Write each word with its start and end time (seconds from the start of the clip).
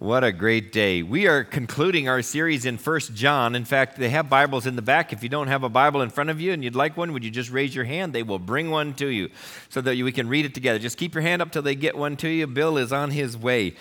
What 0.00 0.24
a 0.24 0.32
great 0.32 0.72
day. 0.72 1.02
We 1.02 1.26
are 1.26 1.44
concluding 1.44 2.08
our 2.08 2.22
series 2.22 2.64
in 2.64 2.78
First 2.78 3.12
John. 3.12 3.54
In 3.54 3.66
fact, 3.66 3.98
they 3.98 4.08
have 4.08 4.30
Bibles 4.30 4.64
in 4.64 4.74
the 4.74 4.80
back. 4.80 5.12
If 5.12 5.22
you 5.22 5.28
don't 5.28 5.48
have 5.48 5.62
a 5.62 5.68
Bible 5.68 6.00
in 6.00 6.08
front 6.08 6.30
of 6.30 6.40
you 6.40 6.54
and 6.54 6.64
you'd 6.64 6.74
like 6.74 6.96
one, 6.96 7.12
would 7.12 7.22
you 7.22 7.30
just 7.30 7.50
raise 7.50 7.74
your 7.74 7.84
hand? 7.84 8.14
They 8.14 8.22
will 8.22 8.38
bring 8.38 8.70
one 8.70 8.94
to 8.94 9.08
you 9.08 9.28
so 9.68 9.82
that 9.82 9.98
we 9.98 10.10
can 10.10 10.26
read 10.26 10.46
it 10.46 10.54
together. 10.54 10.78
Just 10.78 10.96
keep 10.96 11.14
your 11.14 11.20
hand 11.20 11.42
up 11.42 11.52
till 11.52 11.60
they 11.60 11.74
get 11.74 11.98
one 11.98 12.16
to 12.16 12.30
you. 12.30 12.46
Bill 12.46 12.78
is 12.78 12.94
on 12.94 13.10
his 13.10 13.36
way 13.36 13.74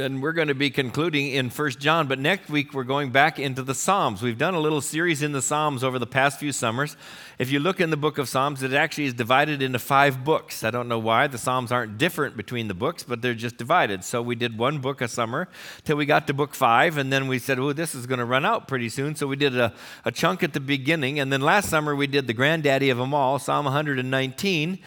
and 0.00 0.22
we're 0.22 0.32
going 0.32 0.48
to 0.48 0.54
be 0.54 0.70
concluding 0.70 1.28
in 1.28 1.50
First 1.50 1.78
John, 1.78 2.08
but 2.08 2.18
next 2.18 2.48
week 2.48 2.74
we're 2.74 2.84
going 2.84 3.10
back 3.10 3.38
into 3.38 3.62
the 3.62 3.74
Psalms. 3.74 4.22
We've 4.22 4.38
done 4.38 4.54
a 4.54 4.60
little 4.60 4.80
series 4.80 5.22
in 5.22 5.32
the 5.32 5.42
Psalms 5.42 5.84
over 5.84 5.98
the 5.98 6.06
past 6.06 6.40
few 6.40 6.50
summers. 6.50 6.96
If 7.38 7.52
you 7.52 7.60
look 7.60 7.80
in 7.80 7.90
the 7.90 7.96
book 7.96 8.18
of 8.18 8.28
Psalms, 8.28 8.62
it 8.62 8.72
actually 8.72 9.04
is 9.04 9.14
divided 9.14 9.62
into 9.62 9.78
five 9.78 10.24
books. 10.24 10.64
I 10.64 10.70
don't 10.70 10.88
know 10.88 10.98
why. 10.98 11.26
The 11.26 11.38
Psalms 11.38 11.70
aren't 11.70 11.98
different 11.98 12.36
between 12.36 12.68
the 12.68 12.74
books, 12.74 13.02
but 13.02 13.22
they're 13.22 13.34
just 13.34 13.58
divided. 13.58 14.02
So 14.02 14.22
we 14.22 14.34
did 14.34 14.58
one 14.58 14.78
book 14.78 15.00
a 15.00 15.08
summer 15.08 15.48
till 15.84 15.96
we 15.96 16.06
got 16.06 16.26
to 16.26 16.34
book 16.34 16.54
five, 16.54 16.96
and 16.96 17.12
then 17.12 17.28
we 17.28 17.38
said, 17.38 17.58
oh, 17.58 17.72
this 17.72 17.94
is 17.94 18.06
going 18.06 18.18
to 18.18 18.24
run 18.24 18.44
out 18.44 18.66
pretty 18.66 18.88
soon. 18.88 19.14
So 19.14 19.26
we 19.26 19.36
did 19.36 19.56
a, 19.56 19.72
a 20.04 20.10
chunk 20.10 20.42
at 20.42 20.52
the 20.52 20.60
beginning, 20.60 21.20
and 21.20 21.32
then 21.32 21.42
last 21.42 21.68
summer 21.68 21.94
we 21.94 22.06
did 22.06 22.26
the 22.26 22.34
granddaddy 22.34 22.90
of 22.90 22.98
them 22.98 23.14
all, 23.14 23.38
Psalm 23.38 23.66
119 23.66 24.78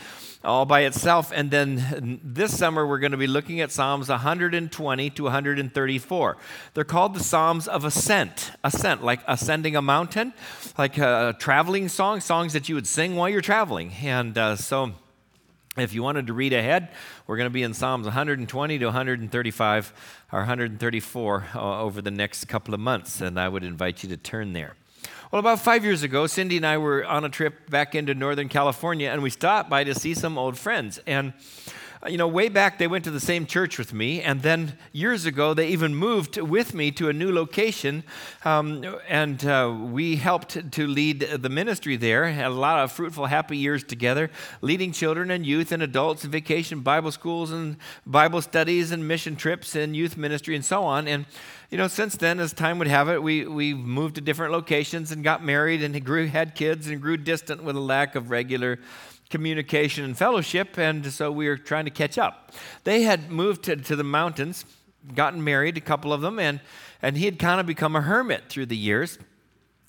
all 0.44 0.66
by 0.66 0.82
itself. 0.82 1.32
And 1.34 1.52
then 1.52 2.20
this 2.24 2.58
summer, 2.58 2.86
we're 2.86 3.00
going 3.00 3.12
to 3.12 3.18
be 3.18 3.28
looking 3.28 3.62
at 3.62 3.72
Psalms 3.72 4.10
120 4.10 5.10
to 5.10 5.24
134. 5.24 6.38
They're 6.74 6.84
called 6.84 7.16
the 7.16 7.24
Psalms 7.24 7.68
of 7.68 7.86
Ascent. 7.86 8.52
Ascent, 8.64 9.04
like 9.04 9.22
ascending 9.28 9.76
a 9.76 9.82
mountain, 9.82 10.34
like 10.78 10.98
a 10.98 11.36
traveling 11.40 11.90
song, 11.90 12.20
songs 12.20 12.54
that 12.54 12.70
you 12.70 12.76
would 12.76 12.88
sing 12.88 13.16
while 13.16 13.30
you're 13.30 13.42
traveling. 13.42 13.94
And 14.04 14.38
uh, 14.38 14.56
so, 14.56 14.94
if 15.76 15.94
you 15.94 16.04
wanted 16.04 16.28
to 16.28 16.34
read 16.34 16.54
ahead, 16.54 16.90
we're 17.26 17.38
going 17.38 17.50
to 17.50 17.54
be 17.54 17.64
in 17.64 17.74
Psalms 17.74 18.06
120 18.06 18.78
to 18.78 18.86
135 18.86 19.94
or 20.32 20.40
134 20.40 21.46
uh, 21.56 21.82
over 21.82 22.02
the 22.02 22.12
next 22.12 22.46
couple 22.46 22.76
of 22.76 22.80
months, 22.80 23.22
and 23.22 23.40
I 23.40 23.50
would 23.50 23.64
invite 23.64 24.04
you 24.04 24.10
to 24.10 24.18
turn 24.18 24.54
there. 24.54 24.76
Well, 25.34 25.40
about 25.40 25.62
five 25.62 25.84
years 25.84 26.04
ago, 26.04 26.28
Cindy 26.28 26.58
and 26.58 26.66
I 26.68 26.78
were 26.78 27.04
on 27.04 27.26
a 27.26 27.30
trip 27.30 27.68
back 27.68 27.96
into 27.96 28.14
Northern 28.14 28.50
California, 28.50 29.10
and 29.10 29.24
we 29.24 29.32
stopped 29.32 29.68
by 29.68 29.84
to 29.84 29.96
see 29.96 30.14
some 30.14 30.38
old 30.38 30.60
friends. 30.60 31.00
And 31.08 31.34
you 32.08 32.18
know, 32.18 32.28
way 32.28 32.50
back 32.50 32.78
they 32.78 32.88
went 32.88 33.04
to 33.06 33.12
the 33.12 33.20
same 33.20 33.46
church 33.46 33.78
with 33.78 33.94
me, 33.94 34.22
and 34.22 34.42
then 34.42 34.78
years 34.92 35.26
ago 35.26 35.54
they 35.54 35.68
even 35.70 35.96
moved 35.96 36.38
with 36.38 36.74
me 36.74 36.92
to 36.92 37.10
a 37.10 37.14
new 37.14 37.32
location, 37.32 38.04
um, 38.44 38.84
and 39.08 39.46
uh, 39.46 39.76
we 39.80 40.18
helped 40.18 40.72
to 40.72 40.88
lead 40.88 41.22
the 41.22 41.50
ministry 41.50 41.96
there. 41.96 42.28
Had 42.28 42.48
a 42.48 42.50
lot 42.50 42.84
of 42.84 42.92
fruitful, 42.92 43.28
happy 43.28 43.58
years 43.58 43.84
together, 43.84 44.30
leading 44.62 44.92
children 44.92 45.32
and 45.32 45.46
youth 45.46 45.72
and 45.72 45.82
adults 45.82 46.26
in 46.26 46.32
vacation 46.32 46.82
Bible 46.82 47.12
schools 47.12 47.52
and 47.52 47.78
Bible 48.06 48.42
studies 48.42 48.92
and 48.92 49.08
mission 49.08 49.36
trips 49.36 49.76
and 49.76 49.96
youth 49.96 50.18
ministry 50.18 50.56
and 50.56 50.66
so 50.66 50.84
on. 50.84 51.08
And 51.08 51.26
you 51.70 51.78
know, 51.78 51.88
since 51.88 52.16
then, 52.18 52.40
as 52.40 52.54
time 52.54 52.78
would 52.78 52.88
have 52.88 53.10
it, 53.10 53.24
we, 53.24 53.48
we 53.48 53.74
moved 53.74 54.16
to 54.16 54.22
different 54.22 54.52
locations 54.52 55.12
and 55.12 55.24
got 55.24 55.44
married 55.44 55.82
and 55.82 56.06
grew, 56.06 56.28
had 56.28 56.54
kids 56.54 56.88
and 56.88 57.02
grew 57.02 57.18
distant 57.18 57.64
with 57.64 57.76
a 57.76 57.80
lack 57.80 58.14
of 58.14 58.30
regular 58.30 58.78
communication 59.34 60.06
and 60.06 60.16
fellowship, 60.16 60.78
and 60.78 61.12
so 61.12 61.32
we 61.32 61.48
were 61.48 61.58
trying 61.58 61.86
to 61.86 61.92
catch 61.92 62.20
up. 62.20 62.52
They 62.84 63.02
had 63.02 63.32
moved 63.32 63.64
to, 63.64 63.76
to 63.76 63.96
the 63.96 64.04
mountains, 64.04 64.64
gotten 65.16 65.44
married, 65.44 65.76
a 65.76 65.82
couple 65.82 66.14
of 66.14 66.22
them, 66.22 66.38
and, 66.38 66.60
and 67.02 67.18
he 67.18 67.26
had 67.26 67.40
kind 67.40 67.60
of 67.60 67.66
become 67.66 67.96
a 67.96 68.02
hermit 68.02 68.44
through 68.48 68.68
the 68.68 68.78
years. 68.78 69.18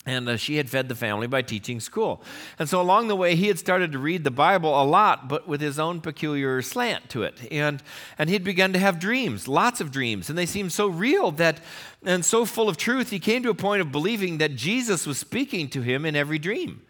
And 0.07 0.27
uh, 0.27 0.37
she 0.37 0.57
had 0.57 0.67
fed 0.67 0.89
the 0.89 0.95
family 0.95 1.27
by 1.27 1.43
teaching 1.43 1.79
school. 1.79 2.23
And 2.57 2.67
so 2.67 2.81
along 2.81 3.07
the 3.07 3.15
way, 3.15 3.35
he 3.35 3.47
had 3.47 3.59
started 3.59 3.91
to 3.91 3.99
read 3.99 4.23
the 4.23 4.31
Bible 4.31 4.81
a 4.81 4.83
lot, 4.83 5.27
but 5.27 5.47
with 5.47 5.61
his 5.61 5.77
own 5.77 6.01
peculiar 6.01 6.63
slant 6.63 7.07
to 7.09 7.21
it. 7.21 7.47
And, 7.51 7.83
and 8.17 8.29
he'd 8.31 8.43
begun 8.43 8.73
to 8.73 8.79
have 8.79 8.99
dreams, 8.99 9.47
lots 9.47 9.79
of 9.79 9.91
dreams. 9.91 10.27
And 10.27 10.37
they 10.37 10.47
seemed 10.47 10.73
so 10.73 10.87
real 10.87 11.29
that, 11.33 11.59
and 12.03 12.25
so 12.25 12.45
full 12.45 12.67
of 12.67 12.77
truth, 12.77 13.11
he 13.11 13.19
came 13.19 13.43
to 13.43 13.49
a 13.49 13.55
point 13.55 13.81
of 13.81 13.91
believing 13.91 14.39
that 14.39 14.55
Jesus 14.55 15.05
was 15.05 15.19
speaking 15.19 15.69
to 15.69 15.81
him 15.81 16.03
in 16.03 16.15
every 16.15 16.39
dream. 16.39 16.81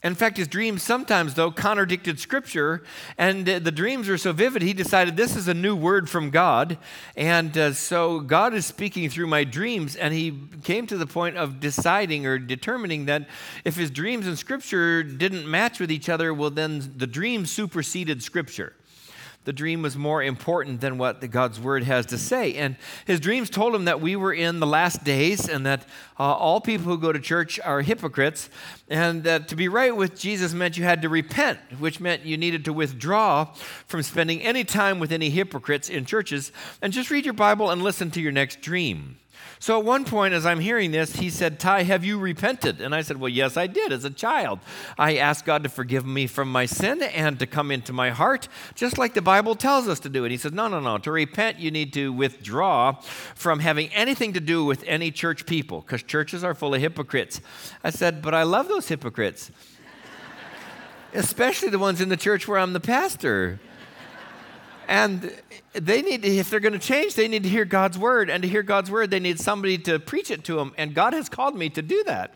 In 0.00 0.14
fact, 0.14 0.36
his 0.36 0.46
dreams 0.46 0.84
sometimes, 0.84 1.34
though, 1.34 1.50
contradicted 1.50 2.20
Scripture, 2.20 2.84
and 3.16 3.44
the 3.44 3.72
dreams 3.72 4.08
were 4.08 4.16
so 4.16 4.32
vivid, 4.32 4.62
he 4.62 4.72
decided 4.72 5.16
this 5.16 5.34
is 5.34 5.48
a 5.48 5.54
new 5.54 5.74
word 5.74 6.08
from 6.08 6.30
God. 6.30 6.78
And 7.16 7.58
uh, 7.58 7.72
so 7.72 8.20
God 8.20 8.54
is 8.54 8.64
speaking 8.64 9.10
through 9.10 9.26
my 9.26 9.42
dreams, 9.42 9.96
and 9.96 10.14
he 10.14 10.40
came 10.62 10.86
to 10.86 10.96
the 10.96 11.06
point 11.06 11.36
of 11.36 11.58
deciding 11.58 12.26
or 12.26 12.38
determining 12.38 13.06
that 13.06 13.28
if 13.64 13.74
his 13.74 13.90
dreams 13.90 14.28
and 14.28 14.38
Scripture 14.38 15.02
didn't 15.02 15.50
match 15.50 15.80
with 15.80 15.90
each 15.90 16.08
other, 16.08 16.32
well, 16.32 16.50
then 16.50 16.92
the 16.96 17.06
dream 17.08 17.44
superseded 17.44 18.22
Scripture 18.22 18.74
the 19.48 19.52
dream 19.54 19.80
was 19.80 19.96
more 19.96 20.22
important 20.22 20.82
than 20.82 20.98
what 20.98 21.26
God's 21.30 21.58
word 21.58 21.82
has 21.84 22.04
to 22.04 22.18
say. 22.18 22.52
And 22.56 22.76
his 23.06 23.18
dreams 23.18 23.48
told 23.48 23.74
him 23.74 23.86
that 23.86 23.98
we 23.98 24.14
were 24.14 24.34
in 24.34 24.60
the 24.60 24.66
last 24.66 25.04
days 25.04 25.48
and 25.48 25.64
that 25.64 25.86
uh, 26.20 26.34
all 26.34 26.60
people 26.60 26.84
who 26.84 26.98
go 26.98 27.12
to 27.12 27.18
church 27.18 27.58
are 27.58 27.80
hypocrites, 27.80 28.50
and 28.90 29.24
that 29.24 29.48
to 29.48 29.56
be 29.56 29.66
right 29.66 29.96
with 29.96 30.18
Jesus 30.18 30.52
meant 30.52 30.76
you 30.76 30.84
had 30.84 31.00
to 31.00 31.08
repent, 31.08 31.58
which 31.78 31.98
meant 31.98 32.26
you 32.26 32.36
needed 32.36 32.66
to 32.66 32.74
withdraw 32.74 33.46
from 33.86 34.02
spending 34.02 34.42
any 34.42 34.64
time 34.64 35.00
with 35.00 35.12
any 35.12 35.30
hypocrites 35.30 35.88
in 35.88 36.04
churches 36.04 36.52
and 36.82 36.92
just 36.92 37.10
read 37.10 37.24
your 37.24 37.32
Bible 37.32 37.70
and 37.70 37.82
listen 37.82 38.10
to 38.10 38.20
your 38.20 38.32
next 38.32 38.60
dream. 38.60 39.16
So 39.60 39.78
at 39.78 39.84
one 39.84 40.04
point, 40.04 40.34
as 40.34 40.46
I'm 40.46 40.60
hearing 40.60 40.92
this, 40.92 41.16
he 41.16 41.30
said, 41.30 41.58
Ty, 41.58 41.82
have 41.82 42.04
you 42.04 42.18
repented? 42.18 42.80
And 42.80 42.94
I 42.94 43.02
said, 43.02 43.18
Well, 43.18 43.28
yes, 43.28 43.56
I 43.56 43.66
did 43.66 43.92
as 43.92 44.04
a 44.04 44.10
child. 44.10 44.60
I 44.96 45.16
asked 45.16 45.44
God 45.44 45.64
to 45.64 45.68
forgive 45.68 46.06
me 46.06 46.26
from 46.26 46.50
my 46.50 46.64
sin 46.64 47.02
and 47.02 47.38
to 47.40 47.46
come 47.46 47.70
into 47.70 47.92
my 47.92 48.10
heart, 48.10 48.48
just 48.76 48.98
like 48.98 49.14
the 49.14 49.22
Bible 49.22 49.56
tells 49.56 49.88
us 49.88 49.98
to 50.00 50.08
do. 50.08 50.24
And 50.24 50.30
he 50.30 50.38
said, 50.38 50.54
No, 50.54 50.68
no, 50.68 50.78
no. 50.78 50.98
To 50.98 51.10
repent, 51.10 51.58
you 51.58 51.70
need 51.70 51.92
to 51.94 52.12
withdraw 52.12 52.92
from 53.34 53.58
having 53.58 53.92
anything 53.92 54.32
to 54.34 54.40
do 54.40 54.64
with 54.64 54.84
any 54.86 55.10
church 55.10 55.44
people, 55.44 55.80
because 55.80 56.04
churches 56.04 56.44
are 56.44 56.54
full 56.54 56.74
of 56.74 56.80
hypocrites. 56.80 57.40
I 57.82 57.90
said, 57.90 58.22
But 58.22 58.34
I 58.34 58.44
love 58.44 58.68
those 58.68 58.86
hypocrites, 58.86 59.50
especially 61.14 61.70
the 61.70 61.80
ones 61.80 62.00
in 62.00 62.10
the 62.10 62.16
church 62.16 62.46
where 62.46 62.58
I'm 62.58 62.74
the 62.74 62.80
pastor. 62.80 63.58
And 64.88 65.30
they 65.74 66.00
need, 66.00 66.22
to, 66.22 66.28
if 66.28 66.48
they're 66.48 66.60
going 66.60 66.72
to 66.72 66.78
change, 66.78 67.14
they 67.14 67.28
need 67.28 67.42
to 67.42 67.48
hear 67.48 67.66
God's 67.66 67.98
word. 67.98 68.30
And 68.30 68.42
to 68.42 68.48
hear 68.48 68.62
God's 68.62 68.90
word, 68.90 69.10
they 69.10 69.20
need 69.20 69.38
somebody 69.38 69.76
to 69.78 69.98
preach 69.98 70.30
it 70.30 70.44
to 70.44 70.56
them. 70.56 70.72
And 70.78 70.94
God 70.94 71.12
has 71.12 71.28
called 71.28 71.54
me 71.54 71.68
to 71.70 71.82
do 71.82 72.02
that. 72.04 72.32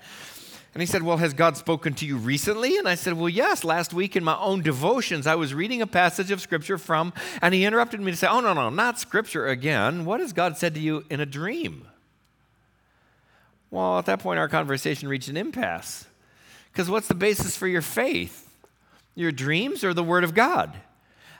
And 0.75 0.81
he 0.83 0.87
said, 0.87 1.03
Well, 1.03 1.17
has 1.17 1.33
God 1.33 1.57
spoken 1.57 1.95
to 1.95 2.07
you 2.07 2.19
recently? 2.19 2.77
And 2.77 2.87
I 2.87 2.95
said, 2.95 3.15
Well, 3.15 3.31
yes. 3.31 3.65
Last 3.65 3.95
week 3.95 4.17
in 4.17 4.23
my 4.23 4.37
own 4.37 4.61
devotions, 4.61 5.27
I 5.27 5.35
was 5.35 5.55
reading 5.55 5.81
a 5.81 5.87
passage 5.87 6.31
of 6.31 6.43
scripture 6.43 6.77
from, 6.77 7.15
and 7.41 7.55
he 7.55 7.65
interrupted 7.65 8.01
me 8.01 8.11
to 8.11 8.17
say, 8.17 8.27
Oh, 8.27 8.41
no, 8.41 8.53
no, 8.53 8.69
not 8.69 8.99
scripture 8.99 9.47
again. 9.47 10.05
What 10.05 10.21
has 10.21 10.34
God 10.34 10.59
said 10.59 10.75
to 10.75 10.81
you 10.81 11.05
in 11.09 11.21
a 11.21 11.27
dream? 11.27 11.89
Well, 13.71 13.99
at 13.99 14.07
that 14.07 14.21
point, 14.21 14.39
our 14.39 14.49
conversation 14.49 15.09
reached 15.09 15.29
an 15.29 15.39
impasse. 15.39 16.07
Because 16.71 16.91
what's 16.91 17.09
the 17.09 17.15
basis 17.15 17.57
for 17.57 17.67
your 17.67 17.83
faith? 17.83 18.51
Your 19.15 19.33
dreams 19.33 19.84
or 19.84 19.95
the 19.95 20.05
Word 20.05 20.25
of 20.25 20.34
God? 20.34 20.75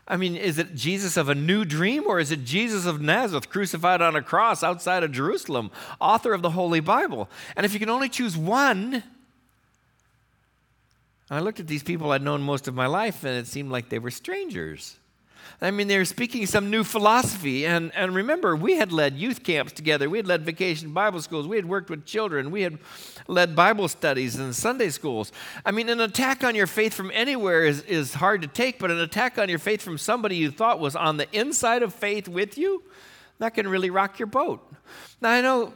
I 0.07 0.17
mean, 0.17 0.37
is 0.37 0.59
it 0.59 0.75
Jesus 0.75 1.17
of 1.17 1.29
a 1.29 1.35
new 1.35 1.65
dream 1.65 2.05
or 2.07 2.19
is 2.19 2.31
it 2.31 2.45
Jesus 2.45 2.87
of 2.87 3.01
Nazareth 3.01 3.49
crucified 3.49 4.03
on 4.03 4.17
a 4.17 4.23
cross 4.23 4.63
outside 4.63 5.03
of 5.03 5.13
Jerusalem, 5.13 5.71
author 6.01 6.33
of 6.33 6.43
the 6.43 6.51
Holy 6.51 6.81
Bible? 6.81 7.31
And 7.57 7.65
if 7.65 7.73
you 7.73 7.79
can 7.79 7.89
only 7.89 8.09
choose 8.09 8.37
one, 8.37 9.05
I 11.31 11.41
looked 11.41 11.61
at 11.61 11.69
these 11.69 11.83
people 11.83 12.11
I'd 12.11 12.23
known 12.23 12.43
most 12.43 12.67
of 12.67 12.75
my 12.75 12.87
life 12.87 13.25
and 13.25 13.39
it 13.39 13.47
seemed 13.47 13.71
like 13.71 13.89
they 13.89 13.99
were 13.99 14.11
strangers. 14.11 14.97
I 15.61 15.71
mean, 15.71 15.87
they 15.87 15.99
were 15.99 16.05
speaking 16.05 16.47
some 16.47 16.71
new 16.71 16.83
philosophy. 16.83 17.65
And, 17.67 17.95
and 17.95 18.15
remember, 18.15 18.57
we 18.57 18.77
had 18.77 18.93
led 18.93 19.17
youth 19.17 19.45
camps 19.45 19.73
together. 19.73 20.11
We 20.11 20.19
had 20.19 20.27
led 20.27 20.45
vacation 20.45 20.93
Bible 20.93 21.23
schools. 21.23 21.47
We 21.47 21.57
had 21.57 21.67
worked 21.67 21.89
with 21.89 22.05
children. 22.05 22.51
We 22.51 22.63
had 22.63 22.79
led 23.29 23.55
Bible 23.55 23.87
studies 23.89 24.37
and 24.37 24.55
Sunday 24.55 24.91
schools. 24.91 25.31
I 25.65 25.71
mean, 25.71 25.89
an 25.89 26.01
attack 26.01 26.43
on 26.43 26.55
your 26.55 26.67
faith 26.67 26.95
from 26.95 27.13
anywhere 27.15 27.65
is, 27.65 27.83
is 27.83 28.15
hard 28.15 28.43
to 28.43 28.49
take, 28.49 28.79
but 28.81 28.91
an 28.91 28.99
attack 28.99 29.39
on 29.39 29.49
your 29.49 29.61
faith 29.61 29.83
from 29.83 29.99
somebody 29.99 30.37
you 30.37 30.51
thought 30.51 30.81
was 30.81 30.97
on 30.97 31.17
the 31.17 31.29
inside 31.37 31.83
of 31.83 31.95
faith 31.95 32.29
with 32.29 32.59
you, 32.59 32.83
that 33.39 33.55
can 33.55 33.69
really 33.69 33.91
rock 33.91 34.19
your 34.19 34.27
boat. 34.27 34.61
Now, 35.21 35.31
I 35.31 35.41
know, 35.41 35.73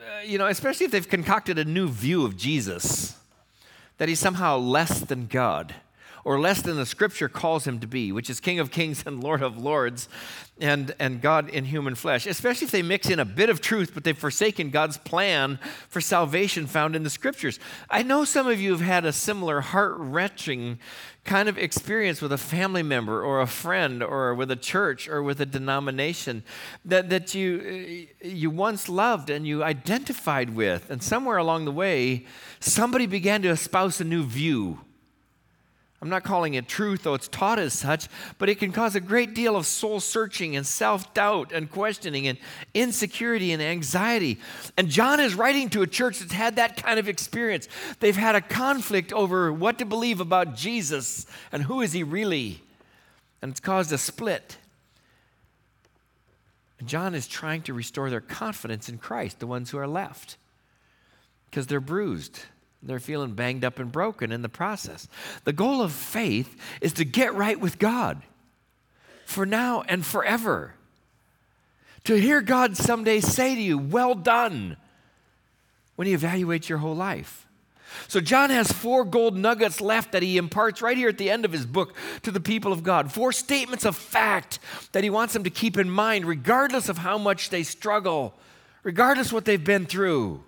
uh, 0.00 0.22
you 0.24 0.38
know, 0.38 0.46
especially 0.46 0.86
if 0.86 0.92
they've 0.92 1.08
concocted 1.08 1.58
a 1.58 1.64
new 1.64 1.88
view 1.88 2.24
of 2.24 2.36
Jesus, 2.36 3.16
that 3.98 4.08
he's 4.08 4.20
somehow 4.20 4.56
less 4.56 5.00
than 5.00 5.26
God 5.26 5.74
or 6.26 6.40
less 6.40 6.60
than 6.60 6.74
the 6.74 6.84
scripture 6.84 7.28
calls 7.28 7.68
him 7.68 7.78
to 7.78 7.86
be, 7.86 8.10
which 8.10 8.28
is 8.28 8.40
King 8.40 8.58
of 8.58 8.72
Kings 8.72 9.04
and 9.06 9.22
Lord 9.22 9.42
of 9.42 9.56
Lords 9.56 10.08
and, 10.58 10.92
and 10.98 11.22
God 11.22 11.48
in 11.48 11.66
human 11.66 11.94
flesh, 11.94 12.26
especially 12.26 12.64
if 12.64 12.72
they 12.72 12.82
mix 12.82 13.08
in 13.08 13.20
a 13.20 13.24
bit 13.24 13.48
of 13.48 13.60
truth, 13.60 13.92
but 13.94 14.02
they've 14.02 14.18
forsaken 14.18 14.70
God's 14.70 14.98
plan 14.98 15.60
for 15.88 16.00
salvation 16.00 16.66
found 16.66 16.96
in 16.96 17.04
the 17.04 17.10
scriptures. 17.10 17.60
I 17.88 18.02
know 18.02 18.24
some 18.24 18.48
of 18.48 18.60
you 18.60 18.72
have 18.72 18.80
had 18.80 19.04
a 19.04 19.12
similar 19.12 19.60
heart 19.60 19.94
wrenching 19.98 20.80
kind 21.22 21.48
of 21.48 21.58
experience 21.58 22.20
with 22.20 22.32
a 22.32 22.38
family 22.38 22.82
member 22.82 23.22
or 23.22 23.40
a 23.40 23.46
friend 23.46 24.02
or 24.02 24.34
with 24.34 24.50
a 24.50 24.56
church 24.56 25.08
or 25.08 25.22
with 25.22 25.40
a 25.40 25.46
denomination 25.46 26.42
that, 26.84 27.08
that 27.08 27.36
you, 27.36 28.08
you 28.20 28.50
once 28.50 28.88
loved 28.88 29.30
and 29.30 29.46
you 29.46 29.62
identified 29.62 30.56
with. 30.56 30.90
And 30.90 31.00
somewhere 31.00 31.36
along 31.36 31.66
the 31.66 31.72
way, 31.72 32.26
somebody 32.58 33.06
began 33.06 33.42
to 33.42 33.48
espouse 33.48 34.00
a 34.00 34.04
new 34.04 34.24
view 34.24 34.80
I'm 36.02 36.10
not 36.10 36.24
calling 36.24 36.54
it 36.54 36.68
truth, 36.68 37.04
though 37.04 37.14
it's 37.14 37.28
taught 37.28 37.58
as 37.58 37.72
such, 37.72 38.08
but 38.38 38.50
it 38.50 38.58
can 38.58 38.70
cause 38.70 38.94
a 38.94 39.00
great 39.00 39.34
deal 39.34 39.56
of 39.56 39.66
soul 39.66 39.98
searching 39.98 40.54
and 40.54 40.66
self 40.66 41.14
doubt 41.14 41.52
and 41.52 41.70
questioning 41.70 42.28
and 42.28 42.38
insecurity 42.74 43.50
and 43.52 43.62
anxiety. 43.62 44.38
And 44.76 44.90
John 44.90 45.20
is 45.20 45.34
writing 45.34 45.70
to 45.70 45.80
a 45.80 45.86
church 45.86 46.18
that's 46.18 46.32
had 46.32 46.56
that 46.56 46.76
kind 46.76 46.98
of 46.98 47.08
experience. 47.08 47.66
They've 48.00 48.14
had 48.14 48.34
a 48.34 48.42
conflict 48.42 49.12
over 49.12 49.50
what 49.50 49.78
to 49.78 49.86
believe 49.86 50.20
about 50.20 50.54
Jesus 50.54 51.24
and 51.50 51.62
who 51.62 51.80
is 51.80 51.92
he 51.92 52.02
really. 52.02 52.62
And 53.40 53.50
it's 53.50 53.60
caused 53.60 53.90
a 53.90 53.98
split. 53.98 54.58
And 56.78 56.88
John 56.88 57.14
is 57.14 57.26
trying 57.26 57.62
to 57.62 57.72
restore 57.72 58.10
their 58.10 58.20
confidence 58.20 58.90
in 58.90 58.98
Christ, 58.98 59.40
the 59.40 59.46
ones 59.46 59.70
who 59.70 59.78
are 59.78 59.88
left, 59.88 60.36
because 61.48 61.66
they're 61.66 61.80
bruised 61.80 62.40
they're 62.82 63.00
feeling 63.00 63.32
banged 63.32 63.64
up 63.64 63.78
and 63.78 63.90
broken 63.90 64.32
in 64.32 64.42
the 64.42 64.48
process. 64.48 65.08
The 65.44 65.52
goal 65.52 65.82
of 65.82 65.92
faith 65.92 66.56
is 66.80 66.92
to 66.94 67.04
get 67.04 67.34
right 67.34 67.58
with 67.58 67.78
God 67.78 68.22
for 69.24 69.44
now 69.44 69.82
and 69.88 70.04
forever. 70.04 70.74
To 72.04 72.14
hear 72.14 72.40
God 72.40 72.76
someday 72.76 73.20
say 73.20 73.56
to 73.56 73.60
you, 73.60 73.78
Well 73.78 74.14
done, 74.14 74.76
when 75.96 76.06
He 76.06 76.14
evaluates 76.14 76.68
your 76.68 76.78
whole 76.78 76.94
life. 76.94 77.46
So, 78.08 78.20
John 78.20 78.50
has 78.50 78.70
four 78.70 79.04
gold 79.04 79.36
nuggets 79.36 79.80
left 79.80 80.12
that 80.12 80.22
he 80.22 80.36
imparts 80.36 80.82
right 80.82 80.96
here 80.96 81.08
at 81.08 81.18
the 81.18 81.30
end 81.30 81.44
of 81.44 81.52
his 81.52 81.64
book 81.66 81.94
to 82.22 82.30
the 82.30 82.40
people 82.40 82.72
of 82.72 82.82
God. 82.82 83.10
Four 83.12 83.32
statements 83.32 83.84
of 83.84 83.96
fact 83.96 84.58
that 84.92 85.04
he 85.04 85.10
wants 85.10 85.32
them 85.32 85.44
to 85.44 85.50
keep 85.50 85.78
in 85.78 85.88
mind, 85.88 86.26
regardless 86.26 86.88
of 86.88 86.98
how 86.98 87.16
much 87.16 87.50
they 87.50 87.62
struggle, 87.62 88.34
regardless 88.82 89.32
what 89.32 89.44
they've 89.44 89.62
been 89.62 89.86
through. 89.86 90.42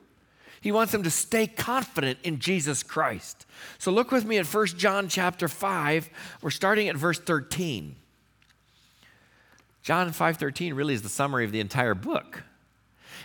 He 0.61 0.73
wants 0.73 0.93
them 0.93 1.03
to 1.03 1.11
stay 1.11 1.47
confident 1.47 2.19
in 2.25 2.39
Jesus 2.39 2.83
Christ. 2.83 3.47
So 3.79 3.91
look 3.91 4.11
with 4.11 4.25
me 4.25 4.39
at 4.39 4.47
1 4.47 4.67
John 4.69 5.09
chapter 5.09 5.49
5. 5.49 6.11
We're 6.43 6.51
starting 6.51 6.89
at 6.89 6.97
verse 6.97 7.19
13. 7.19 7.97
John 9.83 10.11
5:13 10.11 10.75
really 10.75 10.95
is 10.95 11.03
the 11.03 11.09
summary 11.09 11.45
of 11.45 11.53
the 11.53 11.61
entire 11.61 11.95
book. 11.95 12.43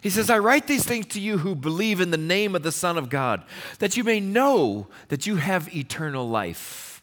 He 0.02 0.10
says, 0.10 0.30
I 0.30 0.40
write 0.40 0.68
these 0.68 0.86
things 0.86 1.06
to 1.08 1.20
you 1.20 1.38
who 1.40 1.56
believe 1.56 2.02
in 2.02 2.12
the 2.12 2.18
name 2.18 2.56
of 2.56 2.64
the 2.64 2.72
Son 2.72 2.98
of 2.98 3.10
God, 3.10 3.44
that 3.80 3.96
you 3.96 4.04
may 4.04 4.20
know 4.20 4.88
that 5.08 5.26
you 5.26 5.38
have 5.38 5.74
eternal 5.74 6.28
life. 6.28 7.02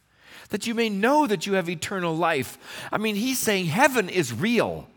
That 0.50 0.66
you 0.66 0.74
may 0.74 0.88
know 0.90 1.26
that 1.26 1.46
you 1.46 1.54
have 1.54 1.68
eternal 1.68 2.14
life. 2.14 2.58
I 2.92 2.98
mean, 2.98 3.16
he's 3.16 3.38
saying 3.38 3.66
heaven 3.66 4.08
is 4.08 4.32
real. 4.32 4.88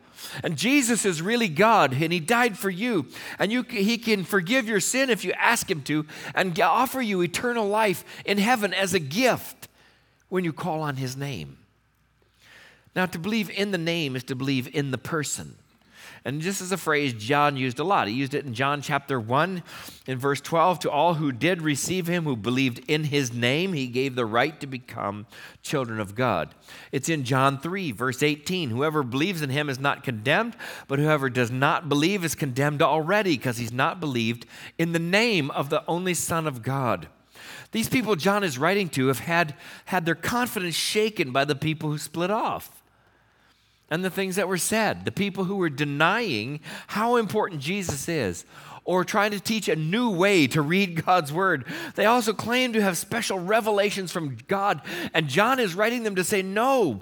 And 0.43 0.57
Jesus 0.57 1.05
is 1.05 1.21
really 1.21 1.49
God, 1.49 1.93
and 1.93 2.13
He 2.13 2.19
died 2.19 2.57
for 2.57 2.69
you. 2.69 3.07
And 3.37 3.51
you, 3.51 3.63
He 3.63 3.97
can 3.97 4.23
forgive 4.23 4.67
your 4.67 4.79
sin 4.79 5.09
if 5.09 5.23
you 5.23 5.33
ask 5.33 5.69
Him 5.69 5.81
to, 5.83 6.05
and 6.33 6.59
offer 6.59 7.01
you 7.01 7.21
eternal 7.21 7.67
life 7.67 8.03
in 8.25 8.37
heaven 8.37 8.73
as 8.73 8.93
a 8.93 8.99
gift 8.99 9.67
when 10.29 10.43
you 10.43 10.53
call 10.53 10.81
on 10.81 10.95
His 10.95 11.15
name. 11.15 11.57
Now, 12.95 13.05
to 13.07 13.19
believe 13.19 13.49
in 13.49 13.71
the 13.71 13.77
name 13.77 14.15
is 14.15 14.23
to 14.25 14.35
believe 14.35 14.73
in 14.73 14.91
the 14.91 14.97
person. 14.97 15.55
And 16.25 16.41
this 16.41 16.61
is 16.61 16.71
a 16.71 16.77
phrase 16.77 17.13
John 17.13 17.57
used 17.57 17.79
a 17.79 17.83
lot. 17.83 18.07
He 18.07 18.13
used 18.13 18.33
it 18.33 18.45
in 18.45 18.53
John 18.53 18.81
chapter 18.81 19.19
1 19.19 19.61
in 20.07 20.17
verse 20.17 20.39
12 20.39 20.79
to 20.79 20.91
all 20.91 21.15
who 21.15 21.33
did 21.33 21.61
receive 21.61 22.07
him, 22.07 22.23
who 22.23 22.37
believed 22.37 22.81
in 22.87 23.05
his 23.05 23.33
name, 23.33 23.73
he 23.73 23.87
gave 23.87 24.15
the 24.15 24.25
right 24.25 24.57
to 24.61 24.67
become 24.67 25.25
children 25.63 25.99
of 25.99 26.15
God. 26.15 26.55
It's 26.93 27.09
in 27.09 27.25
John 27.25 27.59
3, 27.59 27.91
verse 27.91 28.23
18 28.23 28.69
whoever 28.69 29.03
believes 29.03 29.41
in 29.41 29.49
him 29.49 29.69
is 29.69 29.79
not 29.79 30.03
condemned, 30.03 30.55
but 30.87 30.99
whoever 30.99 31.29
does 31.29 31.51
not 31.51 31.89
believe 31.89 32.23
is 32.23 32.35
condemned 32.35 32.81
already 32.81 33.35
because 33.35 33.57
he's 33.57 33.73
not 33.73 33.99
believed 33.99 34.45
in 34.77 34.93
the 34.93 34.99
name 34.99 35.51
of 35.51 35.69
the 35.69 35.83
only 35.87 36.13
Son 36.13 36.47
of 36.47 36.61
God. 36.61 37.07
These 37.71 37.89
people 37.89 38.15
John 38.15 38.43
is 38.43 38.57
writing 38.57 38.87
to 38.89 39.07
have 39.07 39.19
had, 39.19 39.55
had 39.85 40.05
their 40.05 40.15
confidence 40.15 40.75
shaken 40.75 41.31
by 41.31 41.43
the 41.43 41.55
people 41.55 41.89
who 41.89 41.97
split 41.97 42.31
off 42.31 42.82
and 43.93 44.03
the 44.03 44.09
things 44.09 44.37
that 44.37 44.47
were 44.47 44.57
said. 44.57 45.05
The 45.05 45.11
people 45.11 45.43
who 45.43 45.57
were 45.57 45.69
denying 45.69 46.61
how 46.87 47.17
important 47.17 47.61
Jesus 47.61 48.09
is 48.09 48.43
or 48.85 49.05
trying 49.05 49.29
to 49.29 49.39
teach 49.39 49.69
a 49.69 49.75
new 49.75 50.09
way 50.09 50.47
to 50.47 50.63
read 50.63 51.05
God's 51.05 51.31
word. 51.31 51.65
They 51.93 52.07
also 52.07 52.33
claim 52.33 52.73
to 52.73 52.81
have 52.81 52.97
special 52.97 53.37
revelations 53.37 54.11
from 54.11 54.37
God. 54.47 54.81
And 55.13 55.27
John 55.27 55.59
is 55.59 55.75
writing 55.75 56.01
them 56.01 56.15
to 56.15 56.23
say, 56.23 56.41
no, 56.41 57.01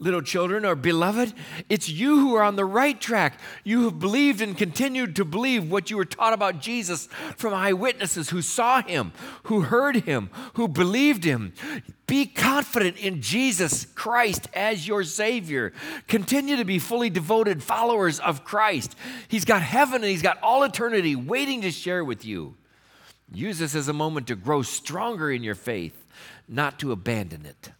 little 0.00 0.22
children 0.22 0.64
or 0.64 0.74
beloved, 0.74 1.34
it's 1.68 1.88
you 1.88 2.20
who 2.20 2.34
are 2.34 2.42
on 2.42 2.56
the 2.56 2.64
right 2.64 3.00
track. 3.00 3.38
You 3.64 3.84
have 3.84 3.98
believed 3.98 4.40
and 4.40 4.56
continued 4.56 5.16
to 5.16 5.24
believe 5.24 5.70
what 5.70 5.90
you 5.90 5.96
were 5.96 6.04
taught 6.04 6.32
about 6.32 6.60
Jesus 6.60 7.06
from 7.36 7.52
eyewitnesses 7.52 8.30
who 8.30 8.42
saw 8.42 8.82
him, 8.82 9.12
who 9.44 9.62
heard 9.62 9.96
him, 9.96 10.30
who 10.54 10.68
believed 10.68 11.24
him. 11.24 11.52
Be 12.06 12.26
confident 12.26 12.96
in 12.96 13.20
Jesus 13.20 13.84
Christ 13.84 14.48
as 14.54 14.86
your 14.86 15.04
Savior. 15.04 15.72
Continue 16.06 16.56
to 16.56 16.64
be 16.64 16.78
fully 16.78 17.10
devoted 17.10 17.62
followers 17.62 18.20
of 18.20 18.44
Christ. 18.44 18.96
He's 19.26 19.44
got 19.44 19.62
heaven 19.62 19.96
and 19.96 20.10
He's 20.10 20.22
got 20.22 20.42
all 20.42 20.62
eternity 20.62 21.16
waiting 21.16 21.60
to 21.62 21.70
share 21.70 22.04
with 22.04 22.24
you. 22.24 22.56
Use 23.30 23.58
this 23.58 23.74
as 23.74 23.88
a 23.88 23.92
moment 23.92 24.26
to 24.28 24.36
grow 24.36 24.62
stronger 24.62 25.30
in 25.30 25.42
your 25.42 25.54
faith, 25.54 26.06
not 26.48 26.78
to 26.78 26.92
abandon 26.92 27.44
it. 27.44 27.72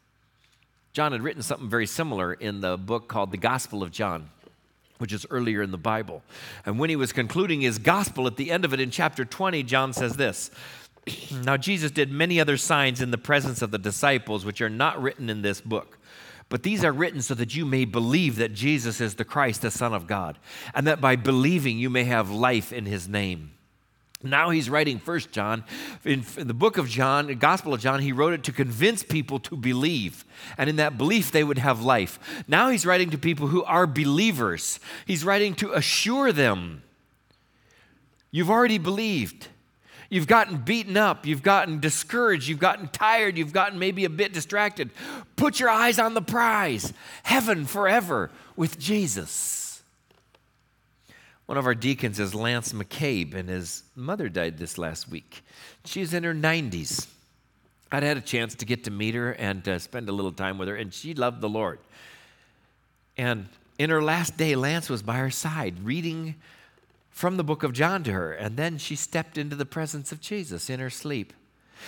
John 0.98 1.12
had 1.12 1.22
written 1.22 1.42
something 1.42 1.68
very 1.68 1.86
similar 1.86 2.32
in 2.32 2.60
the 2.60 2.76
book 2.76 3.06
called 3.06 3.30
The 3.30 3.36
Gospel 3.36 3.84
of 3.84 3.92
John, 3.92 4.30
which 4.98 5.12
is 5.12 5.24
earlier 5.30 5.62
in 5.62 5.70
the 5.70 5.78
Bible. 5.78 6.24
And 6.66 6.76
when 6.76 6.90
he 6.90 6.96
was 6.96 7.12
concluding 7.12 7.60
his 7.60 7.78
gospel 7.78 8.26
at 8.26 8.34
the 8.34 8.50
end 8.50 8.64
of 8.64 8.74
it 8.74 8.80
in 8.80 8.90
chapter 8.90 9.24
20, 9.24 9.62
John 9.62 9.92
says 9.92 10.16
this 10.16 10.50
Now, 11.44 11.56
Jesus 11.56 11.92
did 11.92 12.10
many 12.10 12.40
other 12.40 12.56
signs 12.56 13.00
in 13.00 13.12
the 13.12 13.16
presence 13.16 13.62
of 13.62 13.70
the 13.70 13.78
disciples, 13.78 14.44
which 14.44 14.60
are 14.60 14.68
not 14.68 15.00
written 15.00 15.30
in 15.30 15.42
this 15.42 15.60
book. 15.60 15.98
But 16.48 16.64
these 16.64 16.82
are 16.82 16.90
written 16.90 17.22
so 17.22 17.34
that 17.34 17.54
you 17.54 17.64
may 17.64 17.84
believe 17.84 18.34
that 18.34 18.52
Jesus 18.52 19.00
is 19.00 19.14
the 19.14 19.24
Christ, 19.24 19.62
the 19.62 19.70
Son 19.70 19.94
of 19.94 20.08
God, 20.08 20.36
and 20.74 20.84
that 20.88 21.00
by 21.00 21.14
believing 21.14 21.78
you 21.78 21.90
may 21.90 22.02
have 22.06 22.28
life 22.28 22.72
in 22.72 22.86
his 22.86 23.06
name. 23.06 23.52
Now 24.22 24.50
he's 24.50 24.68
writing 24.68 24.98
First 24.98 25.30
John. 25.30 25.64
In, 26.04 26.24
the 26.36 26.54
book 26.54 26.76
of 26.76 26.88
John, 26.88 27.28
the 27.28 27.36
Gospel 27.36 27.72
of 27.72 27.80
John, 27.80 28.00
he 28.00 28.12
wrote 28.12 28.32
it 28.32 28.42
to 28.44 28.52
convince 28.52 29.02
people 29.04 29.38
to 29.40 29.56
believe. 29.56 30.24
And 30.56 30.68
in 30.68 30.76
that 30.76 30.98
belief, 30.98 31.30
they 31.30 31.44
would 31.44 31.58
have 31.58 31.82
life. 31.82 32.18
Now 32.48 32.68
he's 32.70 32.84
writing 32.84 33.10
to 33.10 33.18
people 33.18 33.46
who 33.46 33.62
are 33.62 33.86
believers. 33.86 34.80
He's 35.06 35.24
writing 35.24 35.54
to 35.56 35.72
assure 35.72 36.32
them 36.32 36.82
you've 38.32 38.50
already 38.50 38.78
believed. 38.78 39.48
You've 40.10 40.26
gotten 40.26 40.56
beaten 40.56 40.96
up. 40.96 41.26
You've 41.26 41.42
gotten 41.42 41.80
discouraged. 41.80 42.48
You've 42.48 42.58
gotten 42.58 42.88
tired. 42.88 43.36
You've 43.36 43.52
gotten 43.52 43.78
maybe 43.78 44.04
a 44.04 44.10
bit 44.10 44.32
distracted. 44.32 44.90
Put 45.36 45.60
your 45.60 45.68
eyes 45.68 45.98
on 45.98 46.14
the 46.14 46.22
prize 46.22 46.92
heaven 47.22 47.66
forever 47.66 48.30
with 48.56 48.78
Jesus. 48.78 49.67
One 51.48 51.56
of 51.56 51.64
our 51.64 51.74
deacons 51.74 52.20
is 52.20 52.34
Lance 52.34 52.74
McCabe, 52.74 53.32
and 53.32 53.48
his 53.48 53.82
mother 53.96 54.28
died 54.28 54.58
this 54.58 54.76
last 54.76 55.08
week. 55.08 55.42
She's 55.86 56.12
in 56.12 56.22
her 56.22 56.34
90s. 56.34 57.06
I'd 57.90 58.02
had 58.02 58.18
a 58.18 58.20
chance 58.20 58.54
to 58.56 58.66
get 58.66 58.84
to 58.84 58.90
meet 58.90 59.14
her 59.14 59.32
and 59.32 59.66
uh, 59.66 59.78
spend 59.78 60.10
a 60.10 60.12
little 60.12 60.30
time 60.30 60.58
with 60.58 60.68
her, 60.68 60.76
and 60.76 60.92
she 60.92 61.14
loved 61.14 61.40
the 61.40 61.48
Lord. 61.48 61.78
And 63.16 63.48
in 63.78 63.88
her 63.88 64.02
last 64.02 64.36
day, 64.36 64.56
Lance 64.56 64.90
was 64.90 65.00
by 65.00 65.16
her 65.16 65.30
side 65.30 65.82
reading 65.82 66.34
from 67.08 67.38
the 67.38 67.44
book 67.44 67.62
of 67.62 67.72
John 67.72 68.04
to 68.04 68.12
her, 68.12 68.30
and 68.30 68.58
then 68.58 68.76
she 68.76 68.94
stepped 68.94 69.38
into 69.38 69.56
the 69.56 69.64
presence 69.64 70.12
of 70.12 70.20
Jesus 70.20 70.68
in 70.68 70.80
her 70.80 70.90
sleep. 70.90 71.32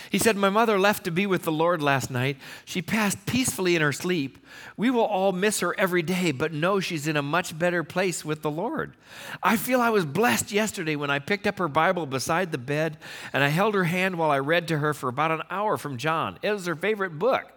He 0.09 0.17
said, 0.17 0.35
My 0.35 0.49
mother 0.49 0.79
left 0.79 1.03
to 1.05 1.11
be 1.11 1.25
with 1.25 1.43
the 1.43 1.51
Lord 1.51 1.81
last 1.81 2.11
night. 2.11 2.37
She 2.65 2.81
passed 2.81 3.25
peacefully 3.25 3.75
in 3.75 3.81
her 3.81 3.91
sleep. 3.91 4.37
We 4.77 4.89
will 4.89 5.05
all 5.05 5.31
miss 5.31 5.59
her 5.59 5.77
every 5.79 6.01
day, 6.01 6.31
but 6.31 6.53
know 6.53 6.79
she's 6.79 7.07
in 7.07 7.17
a 7.17 7.21
much 7.21 7.57
better 7.57 7.83
place 7.83 8.25
with 8.25 8.41
the 8.41 8.51
Lord. 8.51 8.95
I 9.41 9.57
feel 9.57 9.81
I 9.81 9.89
was 9.89 10.05
blessed 10.05 10.51
yesterday 10.51 10.95
when 10.95 11.09
I 11.09 11.19
picked 11.19 11.47
up 11.47 11.59
her 11.59 11.67
Bible 11.67 12.05
beside 12.05 12.51
the 12.51 12.57
bed 12.57 12.97
and 13.33 13.43
I 13.43 13.49
held 13.49 13.75
her 13.75 13.85
hand 13.85 14.17
while 14.17 14.31
I 14.31 14.39
read 14.39 14.67
to 14.69 14.79
her 14.79 14.93
for 14.93 15.09
about 15.09 15.31
an 15.31 15.43
hour 15.49 15.77
from 15.77 15.97
John. 15.97 16.39
It 16.41 16.51
was 16.51 16.65
her 16.65 16.75
favorite 16.75 17.19
book 17.19 17.51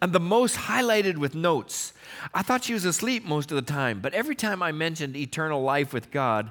and 0.00 0.12
the 0.12 0.20
most 0.20 0.56
highlighted 0.56 1.16
with 1.16 1.34
notes. 1.34 1.92
I 2.32 2.42
thought 2.42 2.64
she 2.64 2.74
was 2.74 2.84
asleep 2.84 3.24
most 3.24 3.50
of 3.50 3.56
the 3.56 3.72
time, 3.72 4.00
but 4.00 4.14
every 4.14 4.34
time 4.34 4.62
I 4.62 4.72
mentioned 4.72 5.16
eternal 5.16 5.62
life 5.62 5.92
with 5.92 6.10
God, 6.10 6.50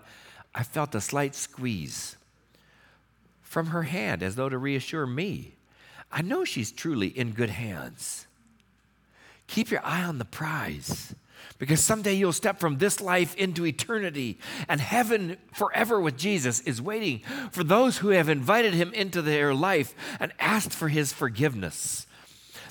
I 0.56 0.64
felt 0.64 0.96
a 0.96 1.02
slight 1.02 1.36
squeeze 1.36 2.18
from 3.54 3.68
her 3.68 3.84
hand 3.84 4.24
as 4.24 4.36
though 4.36 4.50
to 4.50 4.58
reassure 4.58 5.06
me. 5.06 5.54
I 6.12 6.24
know 6.24 6.44
she's 6.44 6.72
truly 6.72 7.08
in 7.08 7.32
good 7.32 7.52
hands. 7.52 8.28
Keep 9.48 9.70
your 9.70 9.86
eye 9.86 10.04
on 10.04 10.18
the 10.18 10.26
prize 10.26 11.14
because 11.60 11.80
someday 11.80 12.14
you'll 12.14 12.34
step 12.34 12.60
from 12.60 12.80
this 12.80 13.00
life 13.00 13.36
into 13.36 13.66
eternity, 13.66 14.40
and 14.68 14.82
heaven 14.82 15.38
forever 15.54 16.02
with 16.02 16.18
Jesus 16.18 16.62
is 16.62 16.82
waiting 16.82 17.22
for 17.52 17.64
those 17.64 18.00
who 18.00 18.10
have 18.10 18.28
invited 18.28 18.74
him 18.74 18.92
into 18.94 19.22
their 19.22 19.54
life 19.54 19.94
and 20.20 20.34
asked 20.40 20.74
for 20.74 20.90
his 20.90 21.14
forgiveness. 21.14 22.08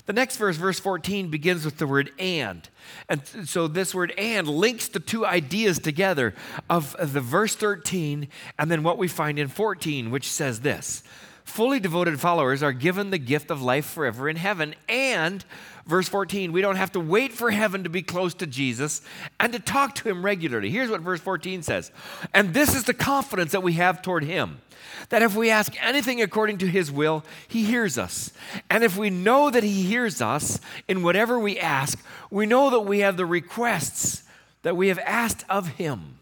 The 0.05 0.13
next 0.13 0.35
verse, 0.35 0.57
verse 0.57 0.79
14, 0.79 1.29
begins 1.29 1.63
with 1.63 1.77
the 1.77 1.87
word 1.87 2.11
and. 2.19 2.67
And 3.07 3.21
so 3.45 3.67
this 3.67 3.95
word 3.95 4.13
and 4.17 4.47
links 4.47 4.89
the 4.89 4.99
two 4.99 5.25
ideas 5.25 5.79
together 5.79 6.33
of 6.69 6.95
the 6.99 7.21
verse 7.21 7.55
13 7.55 8.27
and 8.59 8.71
then 8.71 8.83
what 8.83 8.97
we 8.97 9.07
find 9.07 9.39
in 9.39 9.47
14, 9.47 10.11
which 10.11 10.29
says 10.29 10.59
this 10.59 11.03
fully 11.43 11.79
devoted 11.79 12.19
followers 12.19 12.63
are 12.63 12.73
given 12.73 13.09
the 13.09 13.17
gift 13.17 13.51
of 13.51 13.61
life 13.61 13.85
forever 13.85 14.29
in 14.29 14.35
heaven. 14.35 14.75
And, 14.87 15.43
verse 15.85 16.09
14, 16.09 16.51
we 16.51 16.61
don't 16.61 16.75
have 16.75 16.91
to 16.93 16.99
wait 16.99 17.33
for 17.33 17.51
heaven 17.51 17.83
to 17.83 17.89
be 17.89 18.01
close 18.01 18.33
to 18.35 18.47
Jesus 18.47 19.01
and 19.39 19.53
to 19.53 19.59
talk 19.59 19.95
to 19.95 20.09
him 20.09 20.23
regularly. 20.23 20.69
Here's 20.69 20.89
what 20.89 21.01
verse 21.01 21.19
14 21.19 21.63
says 21.63 21.91
And 22.33 22.53
this 22.53 22.75
is 22.75 22.85
the 22.85 22.93
confidence 22.93 23.51
that 23.51 23.63
we 23.63 23.73
have 23.73 24.01
toward 24.01 24.23
him 24.23 24.61
that 25.09 25.21
if 25.21 25.35
we 25.35 25.49
ask 25.49 25.73
anything 25.83 26.21
according 26.21 26.57
to 26.59 26.67
his 26.67 26.91
will, 26.91 27.23
he 27.47 27.63
hears 27.63 27.97
us. 27.97 28.31
And 28.69 28.83
if 28.83 28.97
we 28.97 29.09
know 29.09 29.49
that 29.49 29.63
he 29.63 29.83
hears 29.83 30.21
us 30.21 30.59
in 30.87 31.03
whatever 31.03 31.37
we 31.39 31.59
ask, 31.59 32.03
we 32.29 32.45
know 32.45 32.69
that 32.69 32.81
we 32.81 32.99
have 32.99 33.17
the 33.17 33.25
requests 33.25 34.23
that 34.63 34.77
we 34.77 34.87
have 34.87 34.99
asked 34.99 35.45
of 35.49 35.67
him. 35.69 36.19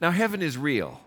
Now, 0.00 0.10
heaven 0.10 0.42
is 0.42 0.58
real, 0.58 1.00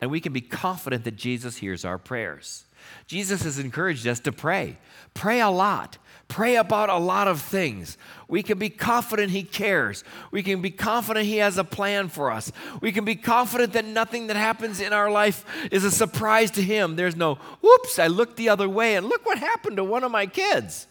and 0.00 0.10
we 0.10 0.20
can 0.20 0.32
be 0.32 0.40
confident 0.40 1.04
that 1.04 1.16
Jesus 1.16 1.56
hears 1.56 1.84
our 1.84 1.98
prayers. 1.98 2.64
Jesus 3.06 3.42
has 3.42 3.58
encouraged 3.58 4.06
us 4.06 4.20
to 4.20 4.32
pray. 4.32 4.78
Pray 5.14 5.40
a 5.40 5.50
lot. 5.50 5.98
Pray 6.28 6.56
about 6.56 6.90
a 6.90 6.98
lot 6.98 7.28
of 7.28 7.40
things. 7.40 7.96
We 8.26 8.42
can 8.42 8.58
be 8.58 8.68
confident 8.68 9.30
He 9.30 9.44
cares. 9.44 10.02
We 10.32 10.42
can 10.42 10.60
be 10.60 10.70
confident 10.70 11.26
He 11.26 11.36
has 11.36 11.56
a 11.56 11.64
plan 11.64 12.08
for 12.08 12.32
us. 12.32 12.50
We 12.80 12.90
can 12.90 13.04
be 13.04 13.14
confident 13.14 13.74
that 13.74 13.84
nothing 13.84 14.26
that 14.26 14.36
happens 14.36 14.80
in 14.80 14.92
our 14.92 15.10
life 15.10 15.44
is 15.70 15.84
a 15.84 15.90
surprise 15.90 16.50
to 16.52 16.62
Him. 16.62 16.96
There's 16.96 17.16
no, 17.16 17.36
whoops, 17.60 17.98
I 17.98 18.08
looked 18.08 18.36
the 18.36 18.48
other 18.48 18.68
way 18.68 18.96
and 18.96 19.06
look 19.06 19.24
what 19.24 19.38
happened 19.38 19.76
to 19.76 19.84
one 19.84 20.02
of 20.02 20.10
my 20.10 20.26
kids. 20.26 20.88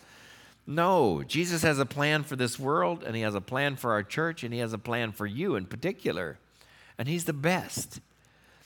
No, 0.66 1.22
Jesus 1.22 1.62
has 1.62 1.80
a 1.80 1.86
plan 1.86 2.24
for 2.24 2.36
this 2.36 2.58
world, 2.58 3.04
and 3.04 3.16
He 3.16 3.22
has 3.22 3.36
a 3.36 3.42
plan 3.42 3.76
for 3.76 3.92
our 3.92 4.04
church, 4.04 4.44
and 4.44 4.54
He 4.54 4.60
has 4.62 4.74
a 4.74 4.80
plan 4.80 5.12
for 5.12 5.26
you 5.28 5.56
in 5.56 5.66
particular. 5.66 6.40
And 6.98 7.10
He's 7.10 7.26
the 7.26 7.34
best. 7.34 8.00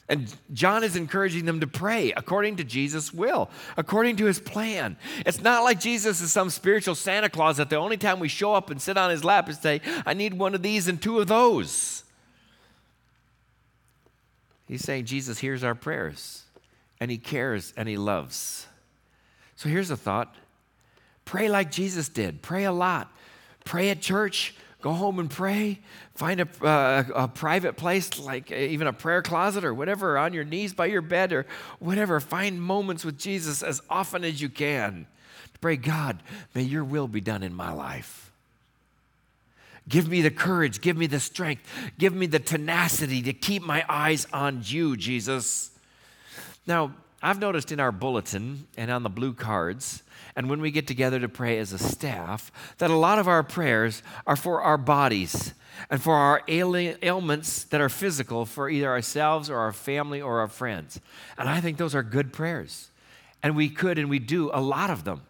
And 0.09 0.35
John 0.53 0.83
is 0.83 0.95
encouraging 0.95 1.45
them 1.45 1.59
to 1.59 1.67
pray 1.67 2.11
according 2.17 2.55
to 2.55 2.63
Jesus' 2.63 3.13
will, 3.13 3.49
according 3.77 4.15
to 4.17 4.25
his 4.25 4.39
plan. 4.39 4.97
It's 5.23 5.41
not 5.41 5.63
like 5.63 5.79
Jesus 5.79 6.19
is 6.19 6.31
some 6.31 6.49
spiritual 6.49 6.95
Santa 6.95 7.29
Claus 7.29 7.57
that 7.57 7.69
the 7.69 7.75
only 7.75 7.95
time 7.95 8.19
we 8.19 8.27
show 8.27 8.55
up 8.55 8.71
and 8.71 8.81
sit 8.81 8.97
on 8.97 9.11
his 9.11 9.23
lap 9.23 9.47
is 9.49 9.59
say, 9.59 9.81
I 10.07 10.15
need 10.15 10.33
one 10.33 10.55
of 10.55 10.63
these 10.63 10.87
and 10.87 10.99
two 10.99 11.19
of 11.19 11.27
those. 11.27 12.03
He's 14.67 14.81
saying 14.81 15.05
Jesus 15.05 15.37
hears 15.37 15.63
our 15.63 15.75
prayers 15.75 16.43
and 16.99 17.11
he 17.11 17.17
cares 17.17 17.71
and 17.77 17.87
he 17.87 17.97
loves. 17.97 18.65
So 19.55 19.69
here's 19.69 19.91
a 19.91 19.97
thought 19.97 20.35
pray 21.23 21.49
like 21.49 21.69
Jesus 21.69 22.09
did, 22.09 22.41
pray 22.41 22.63
a 22.63 22.71
lot. 22.71 23.11
Pray 23.63 23.91
at 23.91 24.01
church, 24.01 24.55
Go 24.81 24.93
home 24.93 25.19
and 25.19 25.29
pray. 25.29 25.79
Find 26.15 26.39
a, 26.39 26.47
uh, 26.65 27.03
a 27.13 27.27
private 27.27 27.75
place, 27.75 28.17
like 28.17 28.51
even 28.51 28.87
a 28.87 28.93
prayer 28.93 29.21
closet 29.21 29.65
or 29.65 29.73
whatever, 29.73 30.17
on 30.17 30.33
your 30.33 30.45
knees 30.45 30.73
by 30.73 30.85
your 30.85 31.01
bed 31.01 31.33
or 31.33 31.45
whatever. 31.79 32.19
Find 32.19 32.61
moments 32.61 33.03
with 33.03 33.17
Jesus 33.17 33.61
as 33.61 33.81
often 33.89 34.23
as 34.23 34.41
you 34.41 34.47
can. 34.47 35.05
Pray, 35.59 35.75
God, 35.75 36.23
may 36.55 36.61
your 36.61 36.85
will 36.85 37.09
be 37.09 37.19
done 37.19 37.43
in 37.43 37.53
my 37.53 37.73
life. 37.73 38.31
Give 39.89 40.07
me 40.07 40.21
the 40.21 40.31
courage, 40.31 40.81
give 40.81 40.95
me 40.95 41.07
the 41.07 41.19
strength, 41.19 41.63
give 41.97 42.13
me 42.13 42.27
the 42.27 42.39
tenacity 42.39 43.21
to 43.23 43.33
keep 43.33 43.63
my 43.63 43.83
eyes 43.89 44.27
on 44.31 44.61
you, 44.63 44.95
Jesus. 44.95 45.71
Now, 46.67 46.93
I've 47.21 47.39
noticed 47.39 47.71
in 47.71 47.79
our 47.79 47.91
bulletin 47.91 48.67
and 48.77 48.89
on 48.89 49.03
the 49.03 49.09
blue 49.09 49.33
cards, 49.33 50.03
and 50.35 50.49
when 50.49 50.61
we 50.61 50.71
get 50.71 50.87
together 50.87 51.19
to 51.19 51.27
pray 51.27 51.57
as 51.57 51.73
a 51.73 51.77
staff, 51.77 52.51
that 52.77 52.89
a 52.89 52.95
lot 52.95 53.19
of 53.19 53.27
our 53.27 53.43
prayers 53.43 54.01
are 54.25 54.37
for 54.37 54.61
our 54.61 54.77
bodies 54.77 55.53
and 55.89 56.01
for 56.01 56.15
our 56.15 56.41
ailments 56.47 57.63
that 57.65 57.81
are 57.81 57.89
physical 57.89 58.45
for 58.45 58.69
either 58.69 58.87
ourselves 58.87 59.49
or 59.49 59.57
our 59.57 59.73
family 59.73 60.21
or 60.21 60.39
our 60.39 60.47
friends. 60.47 60.99
And 61.37 61.49
I 61.49 61.61
think 61.61 61.77
those 61.77 61.95
are 61.95 62.03
good 62.03 62.33
prayers. 62.33 62.89
And 63.43 63.55
we 63.55 63.69
could 63.69 63.97
and 63.97 64.09
we 64.09 64.19
do 64.19 64.49
a 64.53 64.61
lot 64.61 64.89
of 64.89 65.03
them. 65.03 65.21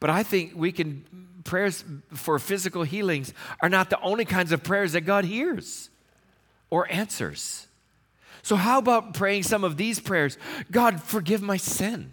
But 0.00 0.10
I 0.10 0.22
think 0.22 0.52
we 0.54 0.72
can, 0.72 1.04
prayers 1.44 1.84
for 2.12 2.38
physical 2.38 2.82
healings 2.82 3.32
are 3.60 3.68
not 3.68 3.90
the 3.90 4.00
only 4.00 4.24
kinds 4.24 4.52
of 4.52 4.62
prayers 4.62 4.92
that 4.92 5.02
God 5.02 5.24
hears 5.24 5.90
or 6.70 6.90
answers. 6.92 7.67
So, 8.48 8.56
how 8.56 8.78
about 8.78 9.12
praying 9.12 9.42
some 9.42 9.62
of 9.62 9.76
these 9.76 10.00
prayers? 10.00 10.38
God, 10.70 11.02
forgive 11.02 11.42
my 11.42 11.58
sin. 11.58 12.12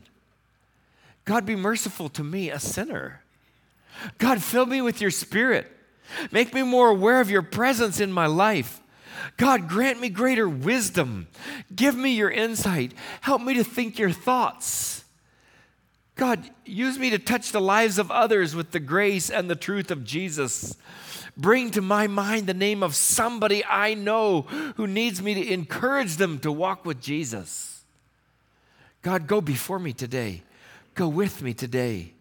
God, 1.24 1.46
be 1.46 1.56
merciful 1.56 2.10
to 2.10 2.26
me, 2.26 2.50
a 2.50 2.60
sinner. 2.60 3.22
God, 4.18 4.44
fill 4.44 4.66
me 4.66 4.82
with 4.82 5.00
your 5.00 5.12
spirit. 5.12 5.72
Make 6.34 6.54
me 6.54 6.62
more 6.62 6.90
aware 6.90 7.22
of 7.22 7.32
your 7.32 7.42
presence 7.42 8.02
in 8.02 8.12
my 8.12 8.26
life. 8.26 8.82
God, 9.38 9.70
grant 9.70 10.02
me 10.02 10.10
greater 10.10 10.50
wisdom. 10.50 11.28
Give 11.74 11.96
me 11.96 12.14
your 12.14 12.32
insight. 12.32 12.94
Help 13.22 13.42
me 13.42 13.54
to 13.54 13.64
think 13.64 13.98
your 13.98 14.12
thoughts. 14.12 15.06
God, 16.18 16.50
use 16.66 17.00
me 17.00 17.12
to 17.12 17.18
touch 17.18 17.54
the 17.54 17.62
lives 17.62 17.98
of 17.98 18.12
others 18.12 18.54
with 18.54 18.72
the 18.72 18.82
grace 18.82 19.30
and 19.30 19.50
the 19.50 19.56
truth 19.56 19.90
of 19.90 20.04
Jesus. 20.04 20.76
Bring 21.38 21.72
to 21.72 21.82
my 21.82 22.08
mind 22.08 22.48
the 22.48 22.54
name 22.54 22.82
of 22.82 22.96
somebody 22.96 23.64
I 23.66 23.94
know 23.94 24.42
who 24.78 24.88
needs 24.88 25.22
me 25.22 25.34
to 25.34 25.54
encourage 25.54 26.16
them 26.16 26.40
to 26.40 26.52
walk 26.52 26.86
with 26.86 27.02
Jesus. 27.02 27.84
God, 29.02 29.28
go 29.28 29.42
before 29.42 29.80
me 29.80 29.92
today. 29.94 30.44
Go 30.94 31.08
with 31.08 31.42
me 31.42 31.54
today. 31.54 32.14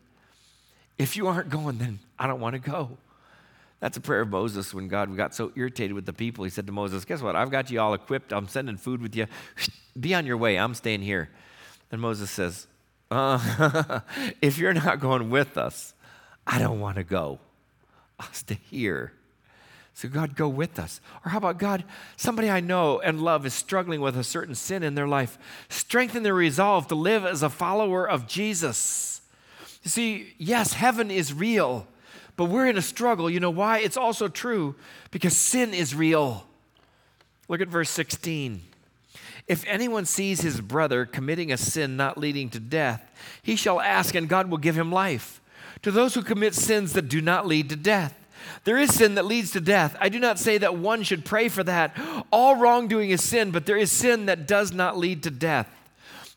If 0.99 1.17
you 1.17 1.29
aren't 1.29 1.49
going, 1.49 1.79
then 1.79 2.01
I 2.19 2.27
don't 2.27 2.41
want 2.41 2.55
to 2.55 2.59
go. 2.59 2.99
That's 3.81 3.97
a 3.97 4.01
prayer 4.01 4.23
of 4.23 4.31
Moses 4.31 4.73
when 4.73 4.89
God 4.89 5.15
got 5.17 5.35
so 5.35 5.53
irritated 5.55 5.93
with 5.93 6.07
the 6.07 6.13
people. 6.13 6.45
He 6.45 6.51
said 6.51 6.67
to 6.67 6.73
Moses, 6.73 7.05
Guess 7.05 7.23
what? 7.23 7.37
I've 7.37 7.51
got 7.51 7.71
you 7.71 7.81
all 7.81 7.95
equipped. 7.95 8.33
I'm 8.33 8.49
sending 8.49 8.77
food 8.77 9.03
with 9.03 9.15
you. 9.15 9.27
Be 10.01 10.15
on 10.15 10.27
your 10.27 10.37
way. 10.37 10.59
I'm 10.59 10.75
staying 10.75 11.03
here. 11.03 11.29
And 11.93 12.01
Moses 12.01 12.31
says, 12.31 12.67
uh, 13.11 14.01
If 14.43 14.59
you're 14.59 14.75
not 14.75 15.01
going 15.01 15.31
with 15.31 15.57
us, 15.57 15.95
I 16.47 16.59
don't 16.59 16.81
want 16.81 16.97
to 16.97 17.05
go. 17.05 17.39
I'll 18.19 18.29
hear. 18.71 19.13
So, 19.95 20.09
God, 20.09 20.35
go 20.35 20.49
with 20.49 20.81
us. 20.81 21.01
Or 21.25 21.31
how 21.31 21.39
about 21.39 21.59
God, 21.59 21.85
somebody 22.17 22.51
I 22.51 22.59
know 22.59 22.99
and 23.01 23.23
love 23.23 23.47
is 23.47 23.55
struggling 23.55 24.01
with 24.01 24.17
a 24.17 24.25
certain 24.25 24.57
sin 24.57 24.83
in 24.83 24.97
their 24.97 25.07
life. 25.07 25.39
Strengthen 25.69 26.25
their 26.25 26.35
resolve 26.35 26.89
to 26.89 26.97
live 26.97 27.25
as 27.25 27.45
a 27.45 27.49
follower 27.49 28.09
of 28.09 28.27
Jesus. 28.27 29.21
You 29.85 29.91
see, 29.91 30.35
yes, 30.37 30.73
heaven 30.73 31.13
is 31.13 31.33
real, 31.33 31.87
but 32.37 32.47
we're 32.47 32.67
in 32.67 32.77
a 32.77 32.83
struggle. 32.83 33.31
You 33.31 33.39
know 33.39 33.51
why? 33.51 33.79
It's 33.79 33.97
also 33.97 34.27
true 34.27 34.75
because 35.13 35.37
sin 35.37 35.73
is 35.73 35.95
real. 35.95 36.45
Look 37.49 37.61
at 37.61 37.69
verse 37.69 37.91
16. 37.91 38.63
If 39.47 39.65
anyone 39.69 40.07
sees 40.07 40.41
his 40.41 40.61
brother 40.61 41.05
committing 41.05 41.53
a 41.53 41.57
sin 41.57 41.97
not 41.97 42.19
leading 42.19 42.49
to 42.51 42.61
death, 42.61 43.09
he 43.43 43.57
shall 43.57 43.81
ask, 43.81 44.15
and 44.15 44.29
God 44.29 44.51
will 44.51 44.59
give 44.59 44.77
him 44.77 44.91
life. 44.91 45.41
To 45.85 45.91
those 45.91 46.15
who 46.15 46.23
commit 46.23 46.55
sins 46.55 46.95
that 46.95 47.11
do 47.11 47.21
not 47.21 47.47
lead 47.47 47.69
to 47.69 47.77
death, 47.77 48.19
there 48.65 48.79
is 48.79 48.95
sin 48.95 49.17
that 49.17 49.27
leads 49.27 49.51
to 49.51 49.61
death. 49.61 49.95
I 50.01 50.09
do 50.09 50.19
not 50.19 50.39
say 50.39 50.57
that 50.57 50.79
one 50.79 51.03
should 51.03 51.27
pray 51.27 51.51
for 51.51 51.63
that. 51.63 51.95
All 52.33 52.57
wrongdoing 52.57 53.11
is 53.11 53.23
sin, 53.23 53.51
but 53.51 53.67
there 53.67 53.77
is 53.77 53.93
sin 53.93 54.25
that 54.25 54.49
does 54.49 54.73
not 54.73 54.97
lead 54.97 55.23
to 55.25 55.31
death. 55.31 55.69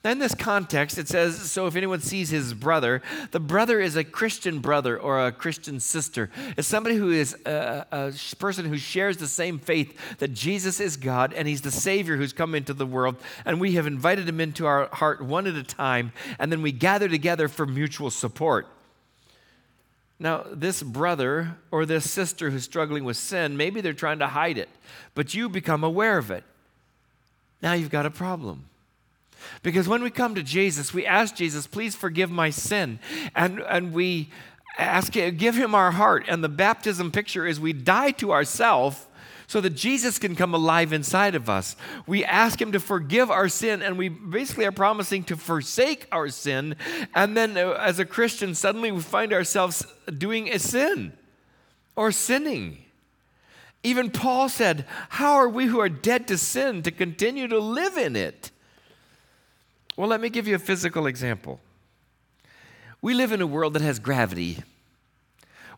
Now, 0.04 0.12
in 0.12 0.20
this 0.20 0.36
context, 0.36 0.98
it 0.98 1.08
says, 1.08 1.50
so 1.50 1.66
if 1.66 1.78
anyone 1.78 2.02
sees 2.02 2.30
his 2.30 2.54
brother, 2.54 3.02
the 3.32 3.40
brother 3.40 3.80
is 3.80 3.96
a 3.96 4.04
Christian 4.04 4.60
brother 4.60 5.00
or 5.00 5.26
a 5.26 5.32
Christian 5.32 5.80
sister. 5.80 6.30
It's 6.58 6.68
somebody 6.68 6.98
who 6.98 7.12
is 7.12 7.34
uh, 7.46 7.86
a, 7.90 8.08
a, 8.08 8.36
person 8.36 8.66
who 8.66 8.78
shares 8.78 9.16
the 9.16 9.28
same 9.28 9.60
faith 9.60 9.98
that 10.18 10.34
Jesus 10.34 10.82
is 10.82 10.98
God 10.98 11.34
and 11.34 11.48
he's 11.48 11.62
the 11.62 11.72
Savior 11.72 12.18
who's 12.18 12.34
come 12.34 12.54
into 12.54 12.74
the 12.74 12.86
world. 12.86 13.16
And 13.46 13.62
we 13.62 13.76
have 13.76 13.88
invited 13.88 14.28
him 14.28 14.42
into 14.42 14.66
our 14.66 14.90
heart 14.92 15.22
one 15.22 15.48
at 15.48 15.56
a 15.56 15.64
time, 15.64 16.12
and 16.38 16.52
then 16.52 16.62
we 16.62 16.74
gather 16.74 17.08
together 17.08 17.48
for 17.48 17.66
mutual 17.66 18.12
support. 18.12 18.68
Now, 20.20 20.46
this 20.52 20.82
brother 20.82 21.58
or 21.70 21.86
this 21.86 22.10
sister 22.10 22.50
who's 22.50 22.64
struggling 22.64 23.04
with 23.04 23.18
sin, 23.18 23.56
maybe 23.56 23.82
they're 23.82 23.94
trying 23.94 24.20
to 24.20 24.28
hide 24.28 24.58
it, 24.58 24.70
but 25.14 25.34
you 25.34 25.48
become 25.48 25.84
aware 25.84 26.18
of 26.18 26.32
it. 26.32 26.44
Now 27.62 27.74
you've 27.74 27.92
got 27.92 28.06
a 28.06 28.12
problem. 28.12 28.66
Because 29.64 29.88
when 29.88 30.04
we 30.04 30.10
come 30.10 30.36
to 30.36 30.44
Jesus, 30.44 30.94
we 30.94 31.06
ask 31.06 31.36
Jesus, 31.36 31.68
please 31.68 31.96
forgive 31.96 32.32
my 32.32 32.50
sin. 32.50 33.00
And, 33.36 33.60
and 33.62 33.94
we 33.94 34.30
ask, 34.78 35.14
give 35.14 35.56
him 35.56 35.76
our 35.76 35.92
heart. 35.92 36.26
And 36.28 36.44
the 36.44 36.50
baptism 36.50 37.12
picture 37.12 37.46
is 37.46 37.60
we 37.60 37.74
die 37.74 38.12
to 38.12 38.32
ourselves 38.32 39.07
so 39.48 39.62
that 39.62 39.72
Jesus 39.72 40.20
can 40.20 40.36
come 40.36 40.54
alive 40.54 40.92
inside 40.92 41.34
of 41.34 41.50
us. 41.50 41.78
We 42.06 42.24
ask 42.26 42.62
Him 42.62 42.74
to 42.74 42.80
forgive 42.80 43.32
our 43.32 43.48
sin, 43.48 43.82
and 43.82 43.98
we 43.98 44.10
basically 44.10 44.66
are 44.66 44.74
promising 44.74 45.24
to 45.26 45.38
forsake 45.38 46.06
our 46.12 46.28
sin. 46.28 46.76
And 47.16 47.36
then, 47.36 47.58
uh, 47.58 47.72
as 47.80 47.98
a 48.00 48.06
Christian, 48.06 48.54
suddenly 48.54 48.92
we 48.92 49.02
find 49.02 49.32
ourselves 49.32 49.86
doing 50.18 50.50
a 50.50 50.60
sin 50.60 51.14
or 51.96 52.12
sinning. 52.12 52.80
Even 53.84 54.12
Paul 54.12 54.50
said, 54.50 54.86
How 55.10 55.36
are 55.36 55.50
we 55.50 55.66
who 55.66 55.80
are 55.80 55.90
dead 55.90 56.28
to 56.28 56.38
sin 56.38 56.84
to 56.84 56.92
continue 56.92 57.48
to 57.48 57.60
live 57.60 57.98
in 57.98 58.18
it? 58.18 58.52
Well, 59.96 60.10
let 60.10 60.20
me 60.20 60.30
give 60.30 60.48
you 60.48 60.56
a 60.56 60.60
physical 60.60 61.08
example. 61.08 61.62
We 63.02 63.14
live 63.14 63.32
in 63.32 63.42
a 63.42 63.48
world 63.48 63.74
that 63.74 63.82
has 63.82 63.98
gravity. 63.98 64.64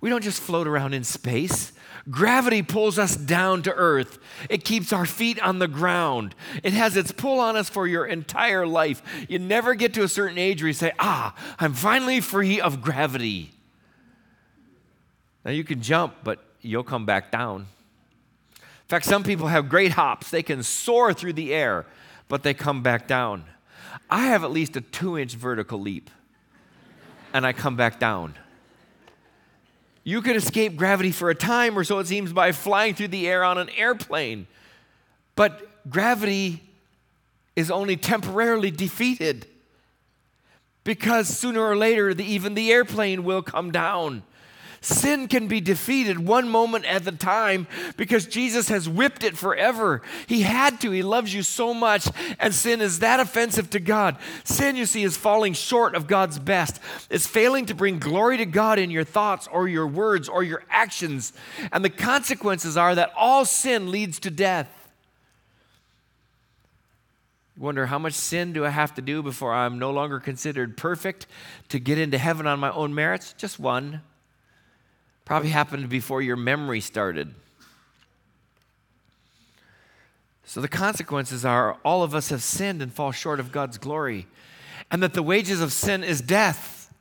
We 0.01 0.09
don't 0.09 0.23
just 0.23 0.41
float 0.41 0.67
around 0.67 0.93
in 0.93 1.03
space. 1.03 1.73
Gravity 2.09 2.63
pulls 2.63 2.97
us 2.97 3.15
down 3.15 3.61
to 3.63 3.73
earth. 3.73 4.17
It 4.49 4.63
keeps 4.63 4.93
our 4.93 5.05
feet 5.05 5.39
on 5.41 5.59
the 5.59 5.67
ground. 5.67 6.33
It 6.63 6.73
has 6.73 6.95
its 6.95 7.11
pull 7.11 7.39
on 7.39 7.55
us 7.55 7.69
for 7.69 7.85
your 7.85 8.05
entire 8.05 8.65
life. 8.65 9.01
You 9.27 9.39
never 9.39 9.75
get 9.75 9.93
to 9.95 10.03
a 10.03 10.07
certain 10.07 10.37
age 10.37 10.61
where 10.61 10.67
you 10.67 10.73
say, 10.73 10.93
Ah, 10.99 11.35
I'm 11.59 11.73
finally 11.73 12.21
free 12.21 12.61
of 12.61 12.81
gravity. 12.81 13.51
Now 15.43 15.51
you 15.51 15.63
can 15.63 15.81
jump, 15.81 16.15
but 16.23 16.43
you'll 16.61 16.83
come 16.83 17.05
back 17.05 17.31
down. 17.31 17.67
In 18.55 18.87
fact, 18.87 19.05
some 19.05 19.23
people 19.23 19.47
have 19.47 19.69
great 19.69 19.91
hops. 19.91 20.31
They 20.31 20.43
can 20.43 20.63
soar 20.63 21.13
through 21.13 21.33
the 21.33 21.53
air, 21.53 21.85
but 22.27 22.43
they 22.43 22.53
come 22.53 22.81
back 22.81 23.07
down. 23.07 23.45
I 24.09 24.27
have 24.27 24.43
at 24.43 24.51
least 24.51 24.75
a 24.75 24.81
two 24.81 25.17
inch 25.17 25.35
vertical 25.35 25.79
leap, 25.79 26.09
and 27.33 27.45
I 27.45 27.53
come 27.53 27.75
back 27.75 27.99
down. 27.99 28.35
You 30.09 30.23
could 30.23 30.35
escape 30.35 30.75
gravity 30.75 31.11
for 31.11 31.29
a 31.29 31.35
time, 31.35 31.77
or 31.77 31.83
so 31.83 31.99
it 31.99 32.07
seems, 32.07 32.33
by 32.33 32.51
flying 32.51 32.95
through 32.95 33.09
the 33.09 33.27
air 33.27 33.43
on 33.43 33.59
an 33.59 33.69
airplane. 33.77 34.47
But 35.35 35.87
gravity 35.87 36.63
is 37.55 37.69
only 37.69 37.95
temporarily 37.95 38.71
defeated 38.71 39.45
because 40.83 41.27
sooner 41.27 41.61
or 41.61 41.77
later, 41.77 42.15
the, 42.15 42.23
even 42.23 42.55
the 42.55 42.71
airplane 42.71 43.23
will 43.23 43.43
come 43.43 43.69
down. 43.69 44.23
Sin 44.81 45.27
can 45.27 45.47
be 45.47 45.59
defeated 45.59 46.19
one 46.19 46.47
moment 46.47 46.85
at 46.85 47.05
a 47.05 47.11
time 47.11 47.67
because 47.97 48.25
Jesus 48.25 48.69
has 48.69 48.87
whipped 48.87 49.23
it 49.23 49.37
forever. 49.37 50.01
He 50.25 50.41
had 50.41 50.79
to. 50.81 50.91
He 50.91 51.03
loves 51.03 51.33
you 51.33 51.43
so 51.43 51.73
much, 51.73 52.07
and 52.39 52.53
sin 52.53 52.79
is 52.79 52.99
that 52.99 53.19
offensive 53.19 53.69
to 53.71 53.79
God. 53.79 54.17
Sin, 54.45 54.77
you 54.77 54.85
see, 54.85 55.03
is 55.03 55.17
falling 55.17 55.53
short 55.53 55.95
of 55.95 56.07
God's 56.07 56.39
best. 56.39 56.79
It's 57.09 57.27
failing 57.27 57.65
to 57.65 57.75
bring 57.75 57.99
glory 57.99 58.37
to 58.37 58.45
God 58.45 58.79
in 58.79 58.89
your 58.89 59.03
thoughts 59.03 59.49
or 59.51 59.67
your 59.67 59.87
words 59.87 60.29
or 60.29 60.43
your 60.43 60.63
actions. 60.69 61.33
And 61.73 61.83
the 61.83 61.89
consequences 61.89 62.77
are 62.77 62.95
that 62.95 63.11
all 63.17 63.43
sin 63.43 63.91
leads 63.91 64.19
to 64.19 64.31
death. 64.31 64.69
Wonder 67.57 67.87
how 67.87 67.99
much 67.99 68.13
sin 68.13 68.53
do 68.53 68.65
I 68.65 68.69
have 68.69 68.93
to 68.95 69.01
do 69.01 69.21
before 69.21 69.53
I'm 69.53 69.77
no 69.77 69.91
longer 69.91 70.21
considered 70.21 70.77
perfect 70.77 71.27
to 71.67 71.77
get 71.77 71.97
into 71.97 72.17
heaven 72.17 72.47
on 72.47 72.57
my 72.57 72.71
own 72.71 72.95
merits? 72.95 73.33
Just 73.37 73.59
one. 73.59 74.01
Probably 75.29 75.51
happened 75.51 75.89
before 75.89 76.23
your 76.23 76.35
memory 76.35 76.81
started. 76.81 77.35
So 80.43 80.59
the 80.59 80.67
consequences 80.67 81.45
are 81.45 81.77
all 81.85 82.01
of 82.01 82.15
us 82.15 82.29
have 82.29 82.41
sinned 82.41 82.81
and 82.81 82.91
fall 82.91 83.11
short 83.11 83.39
of 83.39 83.51
God's 83.51 83.77
glory, 83.77 84.25
and 84.89 85.03
that 85.03 85.13
the 85.13 85.21
wages 85.21 85.61
of 85.61 85.71
sin 85.71 86.03
is 86.03 86.19
death. 86.19 86.91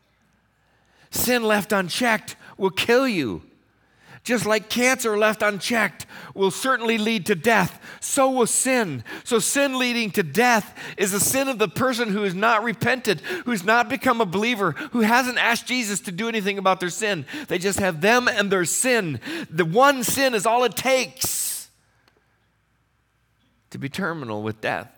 Sin 1.10 1.42
left 1.42 1.72
unchecked 1.72 2.36
will 2.58 2.68
kill 2.68 3.08
you. 3.08 3.44
Just 4.24 4.46
like 4.46 4.68
cancer 4.68 5.16
left 5.16 5.42
unchecked 5.42 6.06
will 6.34 6.50
certainly 6.50 6.98
lead 6.98 7.26
to 7.26 7.34
death, 7.34 7.80
so 8.00 8.30
will 8.30 8.46
sin. 8.46 9.04
So, 9.24 9.38
sin 9.38 9.78
leading 9.78 10.10
to 10.12 10.22
death 10.22 10.76
is 10.96 11.12
the 11.12 11.20
sin 11.20 11.48
of 11.48 11.58
the 11.58 11.68
person 11.68 12.10
who 12.10 12.22
has 12.22 12.34
not 12.34 12.62
repented, 12.62 13.20
who's 13.44 13.64
not 13.64 13.88
become 13.88 14.20
a 14.20 14.26
believer, 14.26 14.72
who 14.92 15.00
hasn't 15.00 15.38
asked 15.38 15.66
Jesus 15.66 16.00
to 16.00 16.12
do 16.12 16.28
anything 16.28 16.58
about 16.58 16.80
their 16.80 16.90
sin. 16.90 17.26
They 17.48 17.58
just 17.58 17.78
have 17.78 18.00
them 18.00 18.28
and 18.28 18.50
their 18.50 18.64
sin. 18.64 19.20
The 19.50 19.64
one 19.64 20.04
sin 20.04 20.34
is 20.34 20.46
all 20.46 20.64
it 20.64 20.76
takes 20.76 21.68
to 23.70 23.78
be 23.78 23.88
terminal 23.88 24.42
with 24.42 24.60
death. 24.60 24.97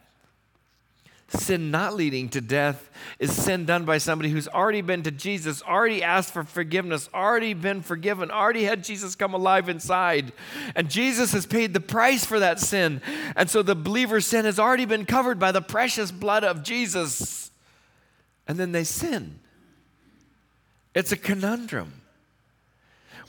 Sin 1.39 1.71
not 1.71 1.95
leading 1.95 2.29
to 2.31 2.41
death 2.41 2.91
is 3.21 3.31
sin 3.33 3.65
done 3.65 3.85
by 3.85 3.99
somebody 3.99 4.31
who's 4.31 4.49
already 4.49 4.81
been 4.81 5.05
to 5.05 5.13
Jesus, 5.13 5.63
already 5.63 6.03
asked 6.03 6.33
for 6.33 6.43
forgiveness, 6.43 7.09
already 7.15 7.55
been 7.55 7.83
forgiven, 7.83 8.33
already 8.33 8.65
had 8.65 8.83
Jesus 8.83 9.15
come 9.15 9.33
alive 9.33 9.69
inside. 9.69 10.33
And 10.75 10.91
Jesus 10.91 11.33
has 11.33 11.47
paid 11.47 11.73
the 11.73 11.81
price 11.81 12.25
for 12.25 12.41
that 12.41 12.59
sin. 12.59 13.01
And 13.37 13.49
so 13.49 13.63
the 13.63 13.77
believer's 13.77 14.27
sin 14.27 14.45
has 14.45 14.59
already 14.59 14.87
been 14.87 15.07
covered 15.07 15.39
by 15.39 15.53
the 15.53 15.63
precious 15.63 16.11
blood 16.11 16.43
of 16.43 16.65
Jesus. 16.65 17.53
And 18.49 18.59
then 18.59 18.73
they 18.73 18.83
sin. 18.83 19.39
It's 20.97 21.13
a 21.13 21.17
conundrum. 21.17 22.00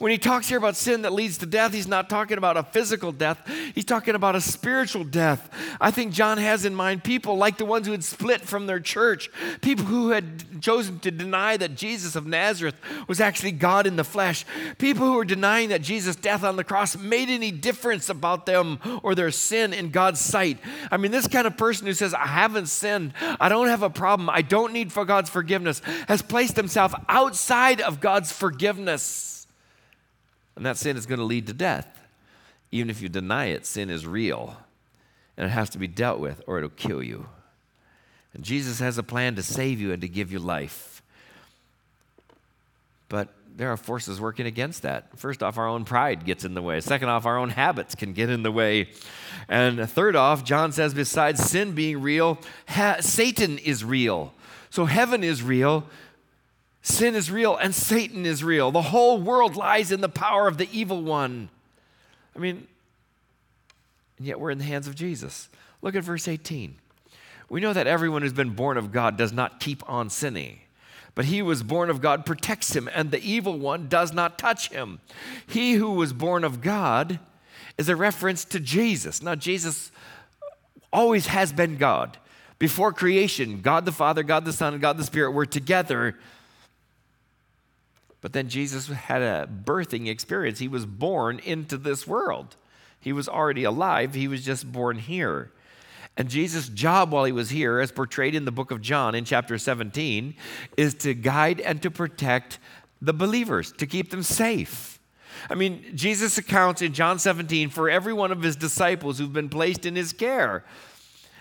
When 0.02 0.10
he 0.10 0.18
talks 0.18 0.48
here 0.48 0.58
about 0.58 0.74
sin 0.74 1.02
that 1.02 1.12
leads 1.12 1.38
to 1.38 1.46
death, 1.46 1.72
he's 1.72 1.86
not 1.86 2.10
talking 2.10 2.36
about 2.36 2.56
a 2.56 2.64
physical 2.64 3.12
death, 3.12 3.38
he's 3.72 3.84
talking 3.84 4.16
about 4.16 4.34
a 4.34 4.40
spiritual 4.40 5.04
death. 5.04 5.48
I 5.80 5.92
think 5.92 6.12
John 6.12 6.38
has 6.38 6.64
in 6.64 6.74
mind 6.74 7.04
people 7.04 7.36
like 7.36 7.56
the 7.56 7.64
ones 7.64 7.86
who 7.86 7.92
had 7.92 8.02
split 8.02 8.40
from 8.40 8.66
their 8.66 8.80
church, 8.80 9.30
people 9.60 9.84
who 9.84 10.10
had 10.10 10.60
chosen 10.60 10.98
to 10.98 11.12
deny 11.12 11.56
that 11.56 11.76
Jesus 11.76 12.16
of 12.16 12.26
Nazareth 12.26 12.74
was 13.06 13.20
actually 13.20 13.52
God 13.52 13.86
in 13.86 13.94
the 13.94 14.02
flesh, 14.02 14.44
people 14.76 15.06
who 15.06 15.12
were 15.12 15.24
denying 15.24 15.68
that 15.68 15.82
Jesus' 15.82 16.16
death 16.16 16.42
on 16.42 16.56
the 16.56 16.64
cross 16.64 16.96
made 16.96 17.28
any 17.28 17.52
difference 17.52 18.08
about 18.08 18.44
them 18.44 18.80
or 19.04 19.14
their 19.14 19.30
sin 19.30 19.72
in 19.72 19.90
God's 19.90 20.18
sight. 20.18 20.58
I 20.90 20.96
mean, 20.96 21.12
this 21.12 21.28
kind 21.28 21.46
of 21.46 21.56
person 21.56 21.86
who 21.86 21.92
says, 21.92 22.12
I 22.12 22.26
haven't 22.26 22.66
sinned, 22.66 23.12
I 23.38 23.48
don't 23.48 23.68
have 23.68 23.84
a 23.84 23.90
problem, 23.90 24.28
I 24.30 24.42
don't 24.42 24.72
need 24.72 24.92
for 24.92 25.04
God's 25.04 25.30
forgiveness, 25.30 25.80
has 26.08 26.22
placed 26.22 26.56
himself 26.56 26.92
outside 27.08 27.80
of 27.80 28.00
God's 28.00 28.32
forgiveness. 28.32 29.41
And 30.56 30.66
that 30.66 30.76
sin 30.76 30.96
is 30.96 31.06
going 31.06 31.18
to 31.18 31.24
lead 31.24 31.46
to 31.46 31.52
death. 31.52 32.02
Even 32.70 32.90
if 32.90 33.02
you 33.02 33.08
deny 33.08 33.46
it, 33.46 33.66
sin 33.66 33.90
is 33.90 34.06
real. 34.06 34.56
And 35.36 35.46
it 35.46 35.50
has 35.50 35.70
to 35.70 35.78
be 35.78 35.86
dealt 35.86 36.20
with 36.20 36.42
or 36.46 36.58
it'll 36.58 36.70
kill 36.70 37.02
you. 37.02 37.26
And 38.34 38.42
Jesus 38.42 38.80
has 38.80 38.98
a 38.98 39.02
plan 39.02 39.34
to 39.36 39.42
save 39.42 39.80
you 39.80 39.92
and 39.92 40.00
to 40.00 40.08
give 40.08 40.32
you 40.32 40.38
life. 40.38 41.02
But 43.08 43.28
there 43.56 43.70
are 43.70 43.76
forces 43.76 44.20
working 44.20 44.46
against 44.46 44.82
that. 44.82 45.18
First 45.18 45.42
off, 45.42 45.58
our 45.58 45.68
own 45.68 45.84
pride 45.84 46.24
gets 46.24 46.44
in 46.44 46.54
the 46.54 46.62
way. 46.62 46.80
Second 46.80 47.10
off, 47.10 47.26
our 47.26 47.36
own 47.36 47.50
habits 47.50 47.94
can 47.94 48.14
get 48.14 48.30
in 48.30 48.42
the 48.42 48.52
way. 48.52 48.88
And 49.48 49.88
third 49.90 50.16
off, 50.16 50.44
John 50.44 50.72
says, 50.72 50.94
besides 50.94 51.42
sin 51.42 51.72
being 51.72 52.00
real, 52.00 52.38
ha- 52.68 52.98
Satan 53.00 53.58
is 53.58 53.84
real. 53.84 54.32
So 54.70 54.86
heaven 54.86 55.22
is 55.22 55.42
real, 55.42 55.84
Sin 56.82 57.14
is 57.14 57.30
real 57.30 57.56
and 57.56 57.74
Satan 57.74 58.26
is 58.26 58.42
real. 58.42 58.70
The 58.70 58.82
whole 58.82 59.18
world 59.18 59.56
lies 59.56 59.92
in 59.92 60.00
the 60.00 60.08
power 60.08 60.48
of 60.48 60.58
the 60.58 60.68
evil 60.72 61.02
one. 61.02 61.48
I 62.34 62.40
mean, 62.40 62.66
and 64.18 64.26
yet 64.26 64.40
we're 64.40 64.50
in 64.50 64.58
the 64.58 64.64
hands 64.64 64.88
of 64.88 64.94
Jesus. 64.94 65.48
Look 65.80 65.94
at 65.94 66.04
verse 66.04 66.28
18. 66.28 66.76
We 67.48 67.60
know 67.60 67.72
that 67.72 67.86
everyone 67.86 68.22
who's 68.22 68.32
been 68.32 68.54
born 68.54 68.76
of 68.76 68.92
God 68.92 69.16
does 69.16 69.32
not 69.32 69.60
keep 69.60 69.88
on 69.88 70.10
sinning. 70.10 70.60
But 71.14 71.26
he 71.26 71.38
who 71.38 71.44
was 71.44 71.62
born 71.62 71.90
of 71.90 72.00
God 72.00 72.24
protects 72.24 72.74
him, 72.74 72.88
and 72.94 73.10
the 73.10 73.22
evil 73.22 73.58
one 73.58 73.88
does 73.88 74.12
not 74.12 74.38
touch 74.38 74.70
him. 74.70 75.00
He 75.46 75.74
who 75.74 75.90
was 75.90 76.12
born 76.12 76.42
of 76.42 76.62
God 76.62 77.20
is 77.76 77.88
a 77.88 77.96
reference 77.96 78.44
to 78.46 78.60
Jesus. 78.60 79.22
Now, 79.22 79.34
Jesus 79.34 79.92
always 80.92 81.26
has 81.26 81.52
been 81.52 81.76
God. 81.76 82.16
Before 82.58 82.92
creation, 82.92 83.60
God 83.60 83.84
the 83.84 83.92
Father, 83.92 84.22
God 84.22 84.44
the 84.44 84.52
Son, 84.52 84.72
and 84.72 84.80
God 84.80 84.96
the 84.96 85.04
Spirit 85.04 85.32
were 85.32 85.46
together 85.46 86.16
but 88.22 88.32
then 88.32 88.48
Jesus 88.48 88.86
had 88.86 89.20
a 89.20 89.46
birthing 89.46 90.08
experience. 90.08 90.60
He 90.60 90.68
was 90.68 90.86
born 90.86 91.40
into 91.40 91.76
this 91.76 92.06
world. 92.06 92.56
He 92.98 93.12
was 93.12 93.28
already 93.28 93.64
alive, 93.64 94.14
he 94.14 94.28
was 94.28 94.44
just 94.44 94.70
born 94.72 94.96
here. 94.96 95.50
And 96.16 96.28
Jesus' 96.28 96.68
job 96.68 97.10
while 97.10 97.24
he 97.24 97.32
was 97.32 97.50
here, 97.50 97.80
as 97.80 97.90
portrayed 97.90 98.34
in 98.34 98.44
the 98.44 98.52
book 98.52 98.70
of 98.70 98.80
John 98.80 99.14
in 99.14 99.24
chapter 99.24 99.58
17, 99.58 100.34
is 100.76 100.94
to 100.94 101.14
guide 101.14 101.60
and 101.60 101.82
to 101.82 101.90
protect 101.90 102.58
the 103.00 103.12
believers, 103.12 103.72
to 103.72 103.86
keep 103.86 104.10
them 104.10 104.22
safe. 104.22 105.00
I 105.50 105.54
mean, 105.54 105.84
Jesus 105.94 106.38
accounts 106.38 106.82
in 106.82 106.92
John 106.92 107.18
17 107.18 107.70
for 107.70 107.90
every 107.90 108.12
one 108.12 108.30
of 108.30 108.42
his 108.42 108.56
disciples 108.56 109.18
who've 109.18 109.32
been 109.32 109.48
placed 109.48 109.86
in 109.86 109.96
his 109.96 110.12
care. 110.12 110.64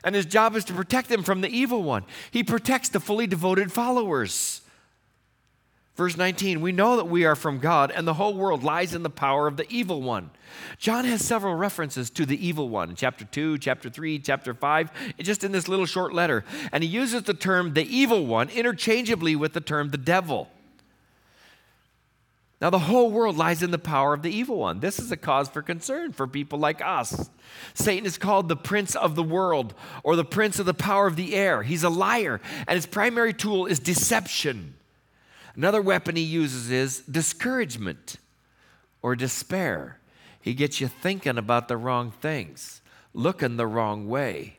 And 0.03 0.15
his 0.15 0.25
job 0.25 0.55
is 0.55 0.65
to 0.65 0.73
protect 0.73 1.09
them 1.09 1.21
from 1.21 1.41
the 1.41 1.49
evil 1.49 1.83
one. 1.83 2.05
He 2.31 2.43
protects 2.43 2.89
the 2.89 2.99
fully 2.99 3.27
devoted 3.27 3.71
followers. 3.71 4.60
Verse 6.01 6.17
19, 6.17 6.61
we 6.61 6.71
know 6.71 6.95
that 6.95 7.09
we 7.09 7.25
are 7.25 7.35
from 7.35 7.59
God 7.59 7.91
and 7.91 8.07
the 8.07 8.15
whole 8.15 8.33
world 8.33 8.63
lies 8.63 8.95
in 8.95 9.03
the 9.03 9.09
power 9.11 9.45
of 9.45 9.55
the 9.55 9.71
evil 9.71 10.01
one. 10.01 10.31
John 10.79 11.05
has 11.05 11.23
several 11.23 11.53
references 11.53 12.09
to 12.09 12.25
the 12.25 12.43
evil 12.43 12.69
one, 12.69 12.95
chapter 12.95 13.23
2, 13.23 13.59
chapter 13.59 13.87
3, 13.87 14.17
chapter 14.17 14.55
5, 14.55 14.91
just 15.19 15.43
in 15.43 15.51
this 15.51 15.67
little 15.67 15.85
short 15.85 16.11
letter. 16.11 16.43
And 16.71 16.83
he 16.83 16.89
uses 16.89 17.21
the 17.21 17.35
term 17.35 17.75
the 17.75 17.83
evil 17.83 18.25
one 18.25 18.49
interchangeably 18.49 19.35
with 19.35 19.53
the 19.53 19.61
term 19.61 19.89
the 19.89 19.99
devil. 19.99 20.49
Now, 22.59 22.71
the 22.71 22.79
whole 22.79 23.11
world 23.11 23.37
lies 23.37 23.61
in 23.61 23.69
the 23.69 23.77
power 23.77 24.15
of 24.15 24.23
the 24.23 24.31
evil 24.31 24.57
one. 24.57 24.79
This 24.79 24.97
is 24.97 25.11
a 25.11 25.17
cause 25.17 25.49
for 25.49 25.61
concern 25.61 26.13
for 26.13 26.25
people 26.25 26.57
like 26.57 26.81
us. 26.83 27.29
Satan 27.75 28.07
is 28.07 28.17
called 28.17 28.49
the 28.49 28.57
prince 28.57 28.95
of 28.95 29.13
the 29.13 29.21
world 29.21 29.75
or 30.03 30.15
the 30.15 30.25
prince 30.25 30.57
of 30.57 30.65
the 30.65 30.73
power 30.73 31.05
of 31.05 31.15
the 31.15 31.35
air. 31.35 31.61
He's 31.61 31.83
a 31.83 31.89
liar, 31.89 32.41
and 32.67 32.75
his 32.75 32.87
primary 32.87 33.35
tool 33.35 33.67
is 33.67 33.77
deception. 33.77 34.73
Another 35.55 35.81
weapon 35.81 36.15
he 36.15 36.23
uses 36.23 36.71
is 36.71 36.99
discouragement 37.01 38.17
or 39.01 39.15
despair. 39.15 39.99
He 40.41 40.53
gets 40.53 40.81
you 40.81 40.87
thinking 40.87 41.37
about 41.37 41.67
the 41.67 41.77
wrong 41.77 42.11
things, 42.11 42.81
looking 43.13 43.57
the 43.57 43.67
wrong 43.67 44.07
way. 44.07 44.57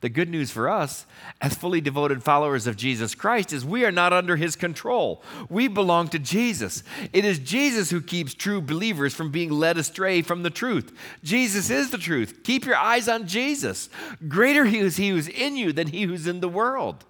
The 0.00 0.08
good 0.10 0.28
news 0.28 0.50
for 0.50 0.68
us, 0.68 1.06
as 1.40 1.54
fully 1.54 1.80
devoted 1.80 2.22
followers 2.22 2.66
of 2.66 2.76
Jesus 2.76 3.14
Christ, 3.14 3.52
is 3.52 3.64
we 3.64 3.84
are 3.84 3.90
not 3.90 4.12
under 4.12 4.36
his 4.36 4.54
control. 4.54 5.22
We 5.48 5.68
belong 5.68 6.08
to 6.08 6.18
Jesus. 6.18 6.82
It 7.14 7.24
is 7.24 7.38
Jesus 7.38 7.90
who 7.90 8.02
keeps 8.02 8.34
true 8.34 8.60
believers 8.60 9.14
from 9.14 9.30
being 9.30 9.50
led 9.50 9.78
astray 9.78 10.20
from 10.20 10.42
the 10.42 10.50
truth. 10.50 10.92
Jesus 11.24 11.70
is 11.70 11.90
the 11.90 11.98
truth. 11.98 12.42
Keep 12.44 12.66
your 12.66 12.76
eyes 12.76 13.08
on 13.08 13.26
Jesus. 13.26 13.88
Greater 14.28 14.66
is 14.66 14.98
he 14.98 15.08
who's 15.08 15.28
in 15.28 15.56
you 15.56 15.72
than 15.72 15.88
he 15.88 16.02
who's 16.02 16.26
in 16.26 16.40
the 16.40 16.48
world 16.48 17.04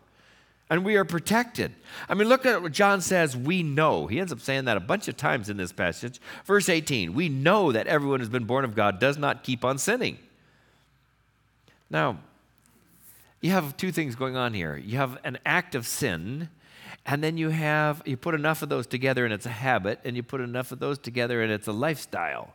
and 0.69 0.85
we 0.85 0.97
are 0.97 1.05
protected. 1.05 1.73
I 2.09 2.15
mean, 2.15 2.29
look 2.29 2.45
at 2.45 2.61
what 2.61 2.73
John 2.73 3.01
says, 3.01 3.37
we 3.37 3.63
know. 3.63 4.07
He 4.07 4.19
ends 4.19 4.33
up 4.33 4.41
saying 4.41 4.65
that 4.65 4.77
a 4.77 4.81
bunch 4.81 5.07
of 5.09 5.17
times 5.17 5.49
in 5.49 5.57
this 5.57 5.73
passage. 5.73 6.21
Verse 6.45 6.69
18, 6.69 7.15
we 7.15 7.29
know 7.29 7.73
that 7.73 7.87
everyone 7.87 8.21
who's 8.21 8.29
been 8.29 8.45
born 8.45 8.65
of 8.65 8.75
God 8.75 8.99
does 8.99 9.17
not 9.17 9.45
keep 9.45 9.65
on 9.65 9.79
sinning. 9.79 10.19
Now, 11.89 12.19
you 13.41 13.53
have 13.53 13.77
two 13.77 13.93
things 13.93 14.17
going 14.17 14.37
on 14.37 14.55
here. 14.55 14.77
You 14.77 14.99
have 14.99 15.19
an 15.23 15.39
act 15.47 15.77
of 15.77 15.87
sin, 15.87 16.49
and 17.05 17.23
then 17.23 17.37
you 17.37 17.51
have, 17.51 18.03
you 18.05 18.17
put 18.17 18.35
enough 18.35 18.63
of 18.63 18.69
those 18.69 18.89
together 18.89 19.25
and 19.25 19.33
it's 19.33 19.47
a 19.47 19.51
habit, 19.51 20.01
and 20.05 20.17
you 20.17 20.25
put 20.25 20.41
enough 20.41 20.73
of 20.73 20.81
those 20.81 20.99
together 20.99 21.43
and 21.43 21.53
it's 21.53 21.69
a 21.69 21.73
lifestyle. 21.73 22.55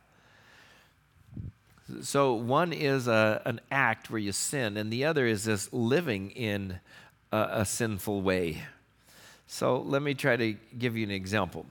So 2.02 2.34
one 2.34 2.72
is 2.72 3.08
a, 3.08 3.42
an 3.44 3.60
act 3.70 4.10
where 4.10 4.18
you 4.18 4.32
sin, 4.32 4.76
and 4.76 4.92
the 4.92 5.04
other 5.04 5.26
is 5.26 5.44
this 5.44 5.72
living 5.72 6.30
in 6.30 6.80
a, 7.32 7.48
a 7.52 7.64
sinful 7.64 8.22
way. 8.22 8.62
So 9.46 9.80
let 9.80 10.02
me 10.02 10.14
try 10.14 10.36
to 10.36 10.54
give 10.78 10.96
you 10.96 11.04
an 11.04 11.10
example. 11.10 11.66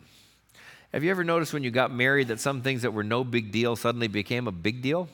Have 0.91 1.04
you 1.04 1.12
ever 1.12 1.24
noticed 1.24 1.54
when 1.54 1.63
you 1.63 1.71
got 1.71 1.91
married 1.93 2.28
that 2.28 2.39
some 2.39 2.62
things 2.62 2.82
that 2.82 2.91
were 2.91 3.04
no 3.04 3.24
big 3.24 3.52
deal 3.52 3.76
suddenly 3.76 4.08
became 4.08 4.47
a 4.47 4.52
big 4.52 4.82
deal? 4.82 5.08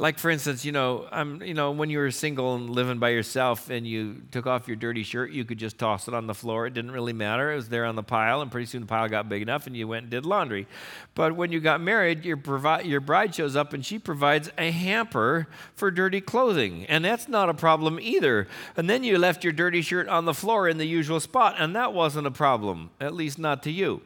Like 0.00 0.18
for 0.18 0.30
instance, 0.30 0.64
you 0.64 0.72
know, 0.72 1.06
I'm, 1.12 1.42
you 1.42 1.52
know, 1.52 1.72
when 1.72 1.90
you 1.90 1.98
were 1.98 2.10
single 2.10 2.54
and 2.54 2.70
living 2.70 2.98
by 2.98 3.10
yourself 3.10 3.68
and 3.68 3.86
you 3.86 4.22
took 4.30 4.46
off 4.46 4.66
your 4.66 4.78
dirty 4.78 5.02
shirt, 5.02 5.30
you 5.30 5.44
could 5.44 5.58
just 5.58 5.76
toss 5.76 6.08
it 6.08 6.14
on 6.14 6.26
the 6.26 6.34
floor. 6.34 6.66
It 6.66 6.72
didn't 6.72 6.92
really 6.92 7.12
matter. 7.12 7.52
It 7.52 7.56
was 7.56 7.68
there 7.68 7.84
on 7.84 7.96
the 7.96 8.02
pile, 8.02 8.40
and 8.40 8.50
pretty 8.50 8.64
soon 8.64 8.80
the 8.80 8.86
pile 8.86 9.10
got 9.10 9.28
big 9.28 9.42
enough, 9.42 9.66
and 9.66 9.76
you 9.76 9.86
went 9.86 10.04
and 10.04 10.10
did 10.10 10.24
laundry. 10.24 10.66
But 11.14 11.36
when 11.36 11.52
you 11.52 11.60
got 11.60 11.82
married, 11.82 12.24
your 12.24 12.38
provi- 12.38 12.88
your 12.88 13.00
bride 13.00 13.34
shows 13.34 13.54
up 13.54 13.74
and 13.74 13.84
she 13.84 13.98
provides 13.98 14.50
a 14.56 14.70
hamper 14.70 15.48
for 15.74 15.90
dirty 15.90 16.22
clothing, 16.22 16.86
and 16.86 17.04
that's 17.04 17.28
not 17.28 17.50
a 17.50 17.54
problem 17.54 18.00
either. 18.00 18.48
And 18.78 18.88
then 18.88 19.04
you 19.04 19.18
left 19.18 19.44
your 19.44 19.52
dirty 19.52 19.82
shirt 19.82 20.08
on 20.08 20.24
the 20.24 20.32
floor 20.32 20.66
in 20.66 20.78
the 20.78 20.86
usual 20.86 21.20
spot, 21.20 21.56
and 21.58 21.76
that 21.76 21.92
wasn't 21.92 22.26
a 22.26 22.30
problem, 22.30 22.88
at 23.02 23.12
least 23.12 23.38
not 23.38 23.62
to 23.64 23.70
you 23.70 24.00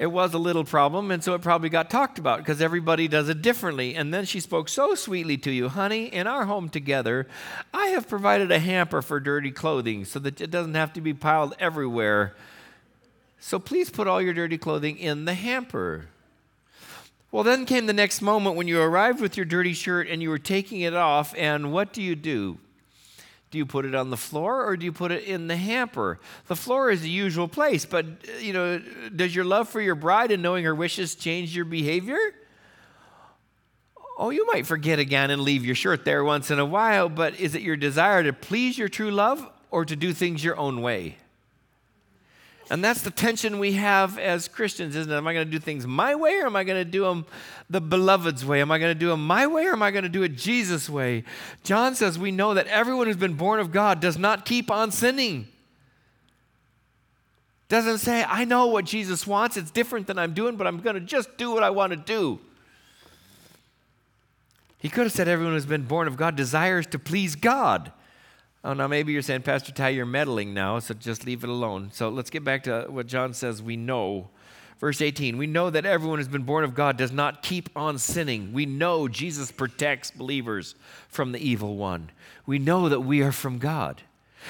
it 0.00 0.10
was 0.10 0.32
a 0.32 0.38
little 0.38 0.64
problem, 0.64 1.10
and 1.10 1.22
so 1.22 1.34
it 1.34 1.42
probably 1.42 1.68
got 1.68 1.90
talked 1.90 2.18
about 2.18 2.38
because 2.38 2.62
everybody 2.62 3.06
does 3.06 3.28
it 3.28 3.42
differently. 3.42 3.94
And 3.94 4.14
then 4.14 4.24
she 4.24 4.40
spoke 4.40 4.70
so 4.70 4.94
sweetly 4.94 5.36
to 5.36 5.50
you, 5.50 5.68
honey, 5.68 6.06
in 6.06 6.26
our 6.26 6.46
home 6.46 6.70
together, 6.70 7.28
I 7.74 7.88
have 7.88 8.08
provided 8.08 8.50
a 8.50 8.58
hamper 8.58 9.02
for 9.02 9.20
dirty 9.20 9.50
clothing 9.50 10.06
so 10.06 10.18
that 10.20 10.40
it 10.40 10.50
doesn't 10.50 10.72
have 10.72 10.94
to 10.94 11.02
be 11.02 11.12
piled 11.12 11.54
everywhere. 11.60 12.34
So 13.40 13.58
please 13.58 13.90
put 13.90 14.08
all 14.08 14.22
your 14.22 14.32
dirty 14.32 14.56
clothing 14.56 14.96
in 14.96 15.26
the 15.26 15.34
hamper. 15.34 16.06
Well, 17.30 17.44
then 17.44 17.66
came 17.66 17.84
the 17.84 17.92
next 17.92 18.22
moment 18.22 18.56
when 18.56 18.68
you 18.68 18.80
arrived 18.80 19.20
with 19.20 19.36
your 19.36 19.44
dirty 19.44 19.74
shirt 19.74 20.08
and 20.08 20.22
you 20.22 20.30
were 20.30 20.38
taking 20.38 20.80
it 20.80 20.94
off, 20.94 21.34
and 21.36 21.74
what 21.74 21.92
do 21.92 22.00
you 22.00 22.16
do? 22.16 22.56
Do 23.50 23.58
you 23.58 23.66
put 23.66 23.84
it 23.84 23.94
on 23.94 24.10
the 24.10 24.16
floor 24.16 24.64
or 24.64 24.76
do 24.76 24.84
you 24.84 24.92
put 24.92 25.10
it 25.10 25.24
in 25.24 25.48
the 25.48 25.56
hamper? 25.56 26.20
The 26.46 26.54
floor 26.54 26.90
is 26.90 27.02
the 27.02 27.10
usual 27.10 27.48
place, 27.48 27.84
but 27.84 28.06
uh, 28.06 28.38
you 28.38 28.52
know, 28.52 28.78
does 29.14 29.34
your 29.34 29.44
love 29.44 29.68
for 29.68 29.80
your 29.80 29.96
bride 29.96 30.30
and 30.30 30.42
knowing 30.42 30.64
her 30.64 30.74
wishes 30.74 31.16
change 31.16 31.54
your 31.54 31.64
behavior? 31.64 32.18
Oh, 34.16 34.30
you 34.30 34.46
might 34.46 34.66
forget 34.66 34.98
again 34.98 35.30
and 35.30 35.42
leave 35.42 35.64
your 35.64 35.74
shirt 35.74 36.04
there 36.04 36.22
once 36.22 36.50
in 36.50 36.58
a 36.58 36.64
while, 36.64 37.08
but 37.08 37.40
is 37.40 37.54
it 37.54 37.62
your 37.62 37.76
desire 37.76 38.22
to 38.22 38.32
please 38.32 38.78
your 38.78 38.88
true 38.88 39.10
love 39.10 39.48
or 39.70 39.84
to 39.84 39.96
do 39.96 40.12
things 40.12 40.44
your 40.44 40.58
own 40.58 40.82
way? 40.82 41.16
And 42.70 42.84
that's 42.84 43.02
the 43.02 43.10
tension 43.10 43.58
we 43.58 43.72
have 43.72 44.16
as 44.16 44.46
Christians, 44.46 44.94
isn't 44.94 45.12
it? 45.12 45.16
Am 45.16 45.26
I 45.26 45.34
going 45.34 45.44
to 45.44 45.50
do 45.50 45.58
things 45.58 45.88
my 45.88 46.14
way 46.14 46.38
or 46.38 46.46
am 46.46 46.54
I 46.54 46.62
going 46.62 46.78
to 46.82 46.88
do 46.88 47.02
them 47.02 47.26
the 47.68 47.80
beloved's 47.80 48.44
way? 48.44 48.60
Am 48.60 48.70
I 48.70 48.78
going 48.78 48.94
to 48.94 48.98
do 48.98 49.08
them 49.08 49.26
my 49.26 49.48
way 49.48 49.66
or 49.66 49.72
am 49.72 49.82
I 49.82 49.90
going 49.90 50.04
to 50.04 50.08
do 50.08 50.22
it 50.22 50.36
Jesus' 50.36 50.88
way? 50.88 51.24
John 51.64 51.96
says 51.96 52.16
we 52.16 52.30
know 52.30 52.54
that 52.54 52.68
everyone 52.68 53.08
who's 53.08 53.16
been 53.16 53.34
born 53.34 53.58
of 53.58 53.72
God 53.72 53.98
does 53.98 54.16
not 54.16 54.44
keep 54.44 54.70
on 54.70 54.92
sinning. 54.92 55.48
Doesn't 57.68 57.98
say, 57.98 58.24
I 58.26 58.44
know 58.44 58.66
what 58.66 58.84
Jesus 58.84 59.26
wants. 59.26 59.56
It's 59.56 59.72
different 59.72 60.06
than 60.06 60.16
I'm 60.16 60.32
doing, 60.32 60.54
but 60.54 60.68
I'm 60.68 60.78
going 60.78 60.94
to 60.94 61.00
just 61.00 61.36
do 61.36 61.50
what 61.50 61.64
I 61.64 61.70
want 61.70 61.90
to 61.90 61.96
do. 61.96 62.38
He 64.78 64.88
could 64.88 65.04
have 65.04 65.12
said, 65.12 65.26
Everyone 65.28 65.54
who's 65.54 65.66
been 65.66 65.82
born 65.82 66.06
of 66.06 66.16
God 66.16 66.36
desires 66.36 66.86
to 66.88 66.98
please 67.00 67.34
God. 67.34 67.92
Oh, 68.62 68.74
now 68.74 68.86
maybe 68.86 69.12
you're 69.12 69.22
saying, 69.22 69.42
Pastor 69.42 69.72
Ty, 69.72 69.90
you're 69.90 70.04
meddling 70.04 70.52
now, 70.52 70.78
so 70.80 70.92
just 70.92 71.24
leave 71.24 71.44
it 71.44 71.50
alone. 71.50 71.90
So 71.92 72.10
let's 72.10 72.28
get 72.28 72.44
back 72.44 72.64
to 72.64 72.86
what 72.88 73.06
John 73.06 73.32
says 73.32 73.62
we 73.62 73.76
know. 73.76 74.28
Verse 74.78 75.00
18, 75.00 75.38
we 75.38 75.46
know 75.46 75.70
that 75.70 75.86
everyone 75.86 76.18
who's 76.18 76.28
been 76.28 76.42
born 76.42 76.64
of 76.64 76.74
God 76.74 76.96
does 76.96 77.12
not 77.12 77.42
keep 77.42 77.68
on 77.74 77.98
sinning. 77.98 78.52
We 78.52 78.66
know 78.66 79.08
Jesus 79.08 79.50
protects 79.50 80.10
believers 80.10 80.74
from 81.08 81.32
the 81.32 81.38
evil 81.38 81.76
one. 81.76 82.10
We 82.46 82.58
know 82.58 82.88
that 82.88 83.00
we 83.00 83.22
are 83.22 83.32
from 83.32 83.58
God. 83.58 84.02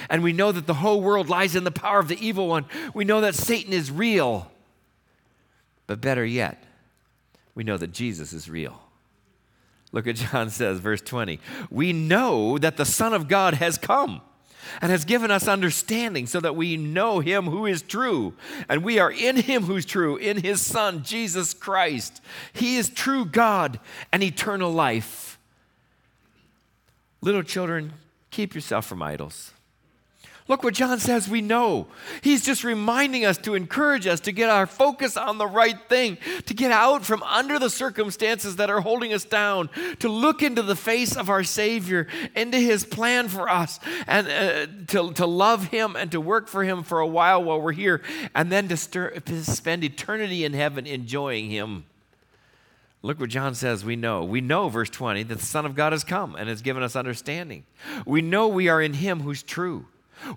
And 0.08 0.22
we 0.22 0.32
know 0.32 0.52
that 0.52 0.66
the 0.66 0.74
whole 0.74 1.00
world 1.00 1.28
lies 1.28 1.56
in 1.56 1.64
the 1.64 1.70
power 1.72 1.98
of 1.98 2.08
the 2.08 2.24
evil 2.24 2.48
one. 2.48 2.66
We 2.94 3.04
know 3.04 3.20
that 3.20 3.34
Satan 3.34 3.72
is 3.72 3.90
real. 3.90 4.50
But 5.88 6.00
better 6.00 6.24
yet, 6.24 6.62
we 7.56 7.64
know 7.64 7.76
that 7.76 7.92
Jesus 7.92 8.32
is 8.32 8.48
real. 8.48 8.80
Look 9.92 10.06
at 10.06 10.16
John 10.16 10.50
says, 10.50 10.78
verse 10.78 11.00
20. 11.00 11.40
We 11.70 11.92
know 11.92 12.58
that 12.58 12.76
the 12.76 12.84
Son 12.84 13.12
of 13.12 13.28
God 13.28 13.54
has 13.54 13.76
come 13.76 14.20
and 14.80 14.90
has 14.90 15.04
given 15.04 15.30
us 15.30 15.48
understanding 15.48 16.26
so 16.26 16.40
that 16.40 16.54
we 16.54 16.76
know 16.76 17.20
him 17.20 17.46
who 17.46 17.66
is 17.66 17.82
true. 17.82 18.34
And 18.68 18.84
we 18.84 18.98
are 18.98 19.10
in 19.10 19.36
him 19.36 19.64
who's 19.64 19.84
true, 19.84 20.16
in 20.16 20.42
his 20.42 20.60
Son, 20.60 21.02
Jesus 21.02 21.54
Christ. 21.54 22.20
He 22.52 22.76
is 22.76 22.88
true 22.88 23.24
God 23.24 23.80
and 24.12 24.22
eternal 24.22 24.72
life. 24.72 25.38
Little 27.20 27.42
children, 27.42 27.94
keep 28.30 28.54
yourself 28.54 28.86
from 28.86 29.02
idols. 29.02 29.52
Look 30.50 30.64
what 30.64 30.74
John 30.74 30.98
says 30.98 31.28
we 31.28 31.42
know. 31.42 31.86
He's 32.22 32.44
just 32.44 32.64
reminding 32.64 33.24
us 33.24 33.38
to 33.38 33.54
encourage 33.54 34.08
us 34.08 34.18
to 34.22 34.32
get 34.32 34.50
our 34.50 34.66
focus 34.66 35.16
on 35.16 35.38
the 35.38 35.46
right 35.46 35.78
thing, 35.88 36.18
to 36.46 36.54
get 36.54 36.72
out 36.72 37.04
from 37.04 37.22
under 37.22 37.60
the 37.60 37.70
circumstances 37.70 38.56
that 38.56 38.68
are 38.68 38.80
holding 38.80 39.12
us 39.12 39.24
down, 39.24 39.70
to 40.00 40.08
look 40.08 40.42
into 40.42 40.62
the 40.62 40.74
face 40.74 41.16
of 41.16 41.30
our 41.30 41.44
Savior, 41.44 42.08
into 42.34 42.58
His 42.58 42.84
plan 42.84 43.28
for 43.28 43.48
us, 43.48 43.78
and 44.08 44.26
uh, 44.26 44.66
to, 44.88 45.12
to 45.12 45.24
love 45.24 45.68
Him 45.68 45.94
and 45.94 46.10
to 46.10 46.20
work 46.20 46.48
for 46.48 46.64
Him 46.64 46.82
for 46.82 46.98
a 46.98 47.06
while 47.06 47.44
while 47.44 47.60
we're 47.60 47.70
here, 47.70 48.02
and 48.34 48.50
then 48.50 48.66
to, 48.70 48.76
stir, 48.76 49.10
to 49.20 49.44
spend 49.44 49.84
eternity 49.84 50.44
in 50.44 50.52
heaven 50.52 50.84
enjoying 50.84 51.48
Him. 51.48 51.84
Look 53.02 53.20
what 53.20 53.30
John 53.30 53.54
says 53.54 53.84
we 53.84 53.94
know. 53.94 54.24
We 54.24 54.40
know, 54.40 54.68
verse 54.68 54.90
20, 54.90 55.22
that 55.22 55.38
the 55.38 55.46
Son 55.46 55.64
of 55.64 55.76
God 55.76 55.92
has 55.92 56.02
come 56.02 56.34
and 56.34 56.48
has 56.48 56.60
given 56.60 56.82
us 56.82 56.96
understanding. 56.96 57.66
We 58.04 58.20
know 58.20 58.48
we 58.48 58.68
are 58.68 58.82
in 58.82 58.94
Him 58.94 59.20
who's 59.20 59.44
true. 59.44 59.86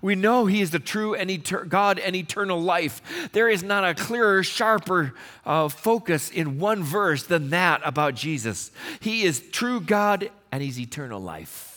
We 0.02 0.14
know 0.14 0.46
He 0.46 0.60
is 0.60 0.70
the 0.70 0.78
true 0.78 1.14
and 1.14 1.30
etern- 1.30 1.68
God 1.68 1.98
and 1.98 2.16
eternal 2.16 2.60
life. 2.60 3.30
There 3.32 3.48
is 3.48 3.62
not 3.62 3.84
a 3.84 3.94
clearer, 3.94 4.42
sharper 4.42 5.14
uh, 5.44 5.68
focus 5.68 6.30
in 6.30 6.58
one 6.58 6.82
verse 6.82 7.24
than 7.24 7.50
that 7.50 7.80
about 7.84 8.14
Jesus. 8.14 8.70
He 9.00 9.22
is 9.22 9.42
true 9.50 9.80
God 9.80 10.30
and 10.50 10.62
He's 10.62 10.78
eternal 10.78 11.20
life. 11.20 11.74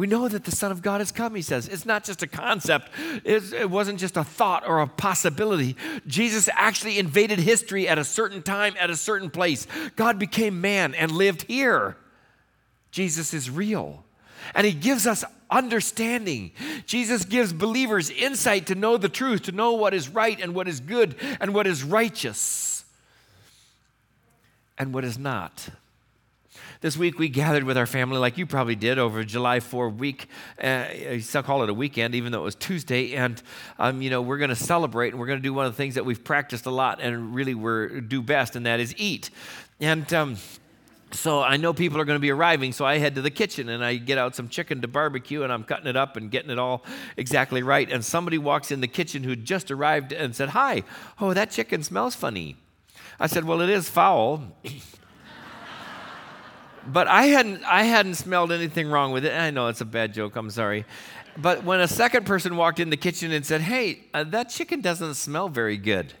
We 0.00 0.06
know 0.06 0.28
that 0.28 0.44
the 0.44 0.50
Son 0.50 0.72
of 0.72 0.80
God 0.80 1.02
has 1.02 1.12
come, 1.12 1.34
he 1.34 1.42
says. 1.42 1.68
It's 1.68 1.84
not 1.84 2.04
just 2.04 2.22
a 2.22 2.26
concept, 2.26 2.88
it's, 3.22 3.52
it 3.52 3.68
wasn't 3.68 3.98
just 3.98 4.16
a 4.16 4.24
thought 4.24 4.66
or 4.66 4.80
a 4.80 4.86
possibility. 4.86 5.76
Jesus 6.06 6.48
actually 6.54 6.98
invaded 6.98 7.38
history 7.38 7.86
at 7.86 7.98
a 7.98 8.04
certain 8.04 8.40
time, 8.40 8.74
at 8.78 8.88
a 8.88 8.96
certain 8.96 9.28
place. 9.28 9.66
God 9.96 10.18
became 10.18 10.62
man 10.62 10.94
and 10.94 11.10
lived 11.10 11.42
here. 11.42 11.98
Jesus 12.90 13.34
is 13.34 13.50
real. 13.50 14.04
And 14.54 14.66
he 14.66 14.72
gives 14.72 15.06
us 15.06 15.22
understanding. 15.50 16.52
Jesus 16.86 17.24
gives 17.24 17.52
believers 17.52 18.10
insight 18.10 18.66
to 18.66 18.74
know 18.74 18.96
the 18.96 19.08
truth, 19.08 19.42
to 19.42 19.52
know 19.52 19.72
what 19.72 19.94
is 19.94 20.08
right 20.08 20.40
and 20.40 20.54
what 20.54 20.68
is 20.68 20.80
good 20.80 21.16
and 21.40 21.54
what 21.54 21.66
is 21.66 21.82
righteous 21.82 22.84
and 24.78 24.94
what 24.94 25.04
is 25.04 25.18
not. 25.18 25.68
This 26.80 26.96
week 26.96 27.18
we 27.18 27.28
gathered 27.28 27.64
with 27.64 27.76
our 27.76 27.84
family, 27.84 28.16
like 28.16 28.38
you 28.38 28.46
probably 28.46 28.74
did, 28.74 28.98
over 28.98 29.22
July 29.22 29.60
4 29.60 29.90
week. 29.90 30.28
Uh, 30.62 30.86
you 31.10 31.20
still 31.20 31.42
call 31.42 31.62
it 31.62 31.68
a 31.68 31.74
weekend, 31.74 32.14
even 32.14 32.32
though 32.32 32.40
it 32.40 32.44
was 32.44 32.54
Tuesday. 32.54 33.12
And, 33.12 33.42
um, 33.78 34.00
you 34.00 34.08
know, 34.08 34.22
we're 34.22 34.38
going 34.38 34.48
to 34.48 34.56
celebrate 34.56 35.10
and 35.10 35.20
we're 35.20 35.26
going 35.26 35.38
to 35.38 35.42
do 35.42 35.52
one 35.52 35.66
of 35.66 35.72
the 35.72 35.76
things 35.76 35.96
that 35.96 36.06
we've 36.06 36.24
practiced 36.24 36.64
a 36.64 36.70
lot 36.70 36.98
and 37.02 37.34
really 37.34 37.54
we 37.54 38.00
do 38.00 38.22
best, 38.22 38.56
and 38.56 38.64
that 38.64 38.80
is 38.80 38.94
eat. 38.96 39.28
And, 39.78 40.10
um, 40.14 40.36
so 41.12 41.42
I 41.42 41.56
know 41.56 41.72
people 41.72 42.00
are 42.00 42.04
going 42.04 42.16
to 42.16 42.20
be 42.20 42.30
arriving, 42.30 42.72
so 42.72 42.84
I 42.84 42.98
head 42.98 43.14
to 43.16 43.22
the 43.22 43.30
kitchen 43.30 43.68
and 43.68 43.84
I 43.84 43.96
get 43.96 44.18
out 44.18 44.34
some 44.34 44.48
chicken 44.48 44.80
to 44.82 44.88
barbecue 44.88 45.42
and 45.42 45.52
I'm 45.52 45.64
cutting 45.64 45.86
it 45.86 45.96
up 45.96 46.16
and 46.16 46.30
getting 46.30 46.50
it 46.50 46.58
all 46.58 46.84
exactly 47.16 47.62
right. 47.62 47.90
And 47.90 48.04
somebody 48.04 48.38
walks 48.38 48.70
in 48.70 48.80
the 48.80 48.88
kitchen 48.88 49.22
who 49.24 49.36
just 49.36 49.70
arrived 49.70 50.12
and 50.12 50.34
said, 50.34 50.50
Hi, 50.50 50.82
oh, 51.20 51.34
that 51.34 51.50
chicken 51.50 51.82
smells 51.82 52.14
funny. 52.14 52.56
I 53.18 53.26
said, 53.26 53.44
Well, 53.44 53.60
it 53.60 53.70
is 53.70 53.88
foul. 53.88 54.42
But 56.86 57.08
I 57.08 57.24
hadn't, 57.24 57.62
I 57.64 57.82
hadn't 57.82 58.14
smelled 58.14 58.52
anything 58.52 58.90
wrong 58.90 59.12
with 59.12 59.24
it. 59.24 59.34
I 59.34 59.50
know 59.50 59.68
it's 59.68 59.80
a 59.80 59.84
bad 59.84 60.14
joke, 60.14 60.34
I'm 60.36 60.50
sorry. 60.50 60.86
But 61.36 61.62
when 61.64 61.80
a 61.80 61.86
second 61.88 62.26
person 62.26 62.56
walked 62.56 62.80
in 62.80 62.90
the 62.90 62.96
kitchen 62.96 63.32
and 63.32 63.44
said, 63.44 63.60
Hey, 63.60 64.04
uh, 64.14 64.24
that 64.24 64.48
chicken 64.48 64.80
doesn't 64.80 65.14
smell 65.14 65.48
very 65.48 65.76
good, 65.76 66.14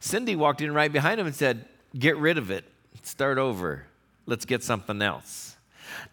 Cindy 0.00 0.36
walked 0.36 0.60
in 0.60 0.74
right 0.74 0.92
behind 0.92 1.20
him 1.20 1.26
and 1.26 1.34
said, 1.34 1.64
Get 1.98 2.16
rid 2.16 2.38
of 2.38 2.50
it, 2.50 2.64
start 3.02 3.38
over, 3.38 3.86
let's 4.30 4.46
get 4.46 4.62
something 4.62 5.02
else. 5.02 5.56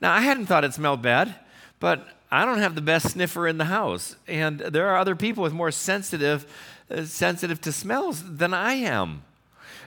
Now, 0.02 0.14
I 0.14 0.22
hadn't 0.22 0.48
thought 0.48 0.66
it 0.66 0.74
smelled 0.74 1.02
bad, 1.02 1.36
but 1.80 2.06
I 2.30 2.44
don't 2.44 2.58
have 2.58 2.76
the 2.76 2.82
best 2.82 3.12
sniffer 3.12 3.48
in 3.48 3.58
the 3.58 3.66
house. 3.66 4.16
And 4.28 4.60
there 4.60 4.90
are 4.90 4.98
other 4.98 5.16
people 5.16 5.44
with 5.44 5.54
more 5.54 5.72
sensitive, 5.72 6.46
uh, 6.92 7.04
sensitive 7.04 7.62
to 7.62 7.72
smells 7.72 8.38
than 8.38 8.54
I 8.54 8.74
am. 8.74 9.22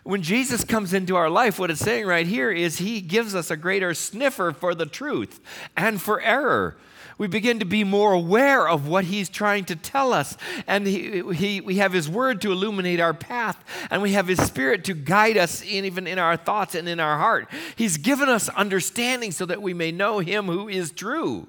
When 0.02 0.22
Jesus 0.22 0.64
comes 0.64 0.94
into 0.94 1.16
our 1.16 1.28
life, 1.28 1.58
what 1.58 1.70
it's 1.70 1.80
saying 1.80 2.06
right 2.06 2.26
here 2.26 2.50
is 2.50 2.78
he 2.78 3.02
gives 3.02 3.34
us 3.34 3.50
a 3.50 3.56
greater 3.56 3.92
sniffer 3.92 4.52
for 4.52 4.74
the 4.74 4.86
truth 4.86 5.40
and 5.76 6.00
for 6.00 6.22
error. 6.22 6.76
We 7.20 7.26
begin 7.26 7.58
to 7.58 7.66
be 7.66 7.84
more 7.84 8.14
aware 8.14 8.66
of 8.66 8.88
what 8.88 9.04
he's 9.04 9.28
trying 9.28 9.66
to 9.66 9.76
tell 9.76 10.14
us. 10.14 10.38
And 10.66 10.86
he, 10.86 11.22
he, 11.34 11.60
we 11.60 11.76
have 11.76 11.92
his 11.92 12.08
word 12.08 12.40
to 12.40 12.50
illuminate 12.50 12.98
our 12.98 13.12
path, 13.12 13.62
and 13.90 14.00
we 14.00 14.12
have 14.12 14.26
his 14.26 14.40
spirit 14.40 14.84
to 14.84 14.94
guide 14.94 15.36
us 15.36 15.60
in, 15.60 15.84
even 15.84 16.06
in 16.06 16.18
our 16.18 16.38
thoughts 16.38 16.74
and 16.74 16.88
in 16.88 16.98
our 16.98 17.18
heart. 17.18 17.50
He's 17.76 17.98
given 17.98 18.30
us 18.30 18.48
understanding 18.48 19.32
so 19.32 19.44
that 19.44 19.60
we 19.60 19.74
may 19.74 19.92
know 19.92 20.20
him 20.20 20.46
who 20.46 20.66
is 20.66 20.92
true. 20.92 21.46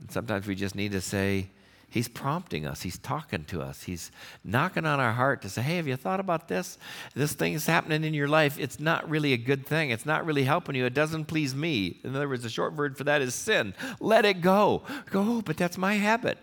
And 0.00 0.10
sometimes 0.10 0.48
we 0.48 0.56
just 0.56 0.74
need 0.74 0.90
to 0.90 1.00
say, 1.00 1.50
He's 1.90 2.08
prompting 2.08 2.66
us. 2.66 2.82
He's 2.82 2.98
talking 2.98 3.44
to 3.46 3.60
us. 3.60 3.82
He's 3.82 4.12
knocking 4.44 4.86
on 4.86 5.00
our 5.00 5.12
heart 5.12 5.42
to 5.42 5.48
say, 5.48 5.62
Hey, 5.62 5.76
have 5.76 5.88
you 5.88 5.96
thought 5.96 6.20
about 6.20 6.48
this? 6.48 6.78
This 7.14 7.32
thing 7.32 7.52
is 7.54 7.66
happening 7.66 8.04
in 8.04 8.14
your 8.14 8.28
life. 8.28 8.58
It's 8.58 8.78
not 8.78 9.08
really 9.10 9.32
a 9.32 9.36
good 9.36 9.66
thing. 9.66 9.90
It's 9.90 10.06
not 10.06 10.24
really 10.24 10.44
helping 10.44 10.76
you. 10.76 10.86
It 10.86 10.94
doesn't 10.94 11.24
please 11.24 11.54
me. 11.54 12.00
In 12.04 12.14
other 12.14 12.28
words, 12.28 12.44
the 12.44 12.48
short 12.48 12.74
word 12.74 12.96
for 12.96 13.04
that 13.04 13.20
is 13.20 13.34
sin. 13.34 13.74
Let 13.98 14.24
it 14.24 14.40
go. 14.40 14.82
Go, 15.10 15.24
oh, 15.26 15.42
but 15.42 15.56
that's 15.56 15.76
my 15.76 15.94
habit. 15.94 16.38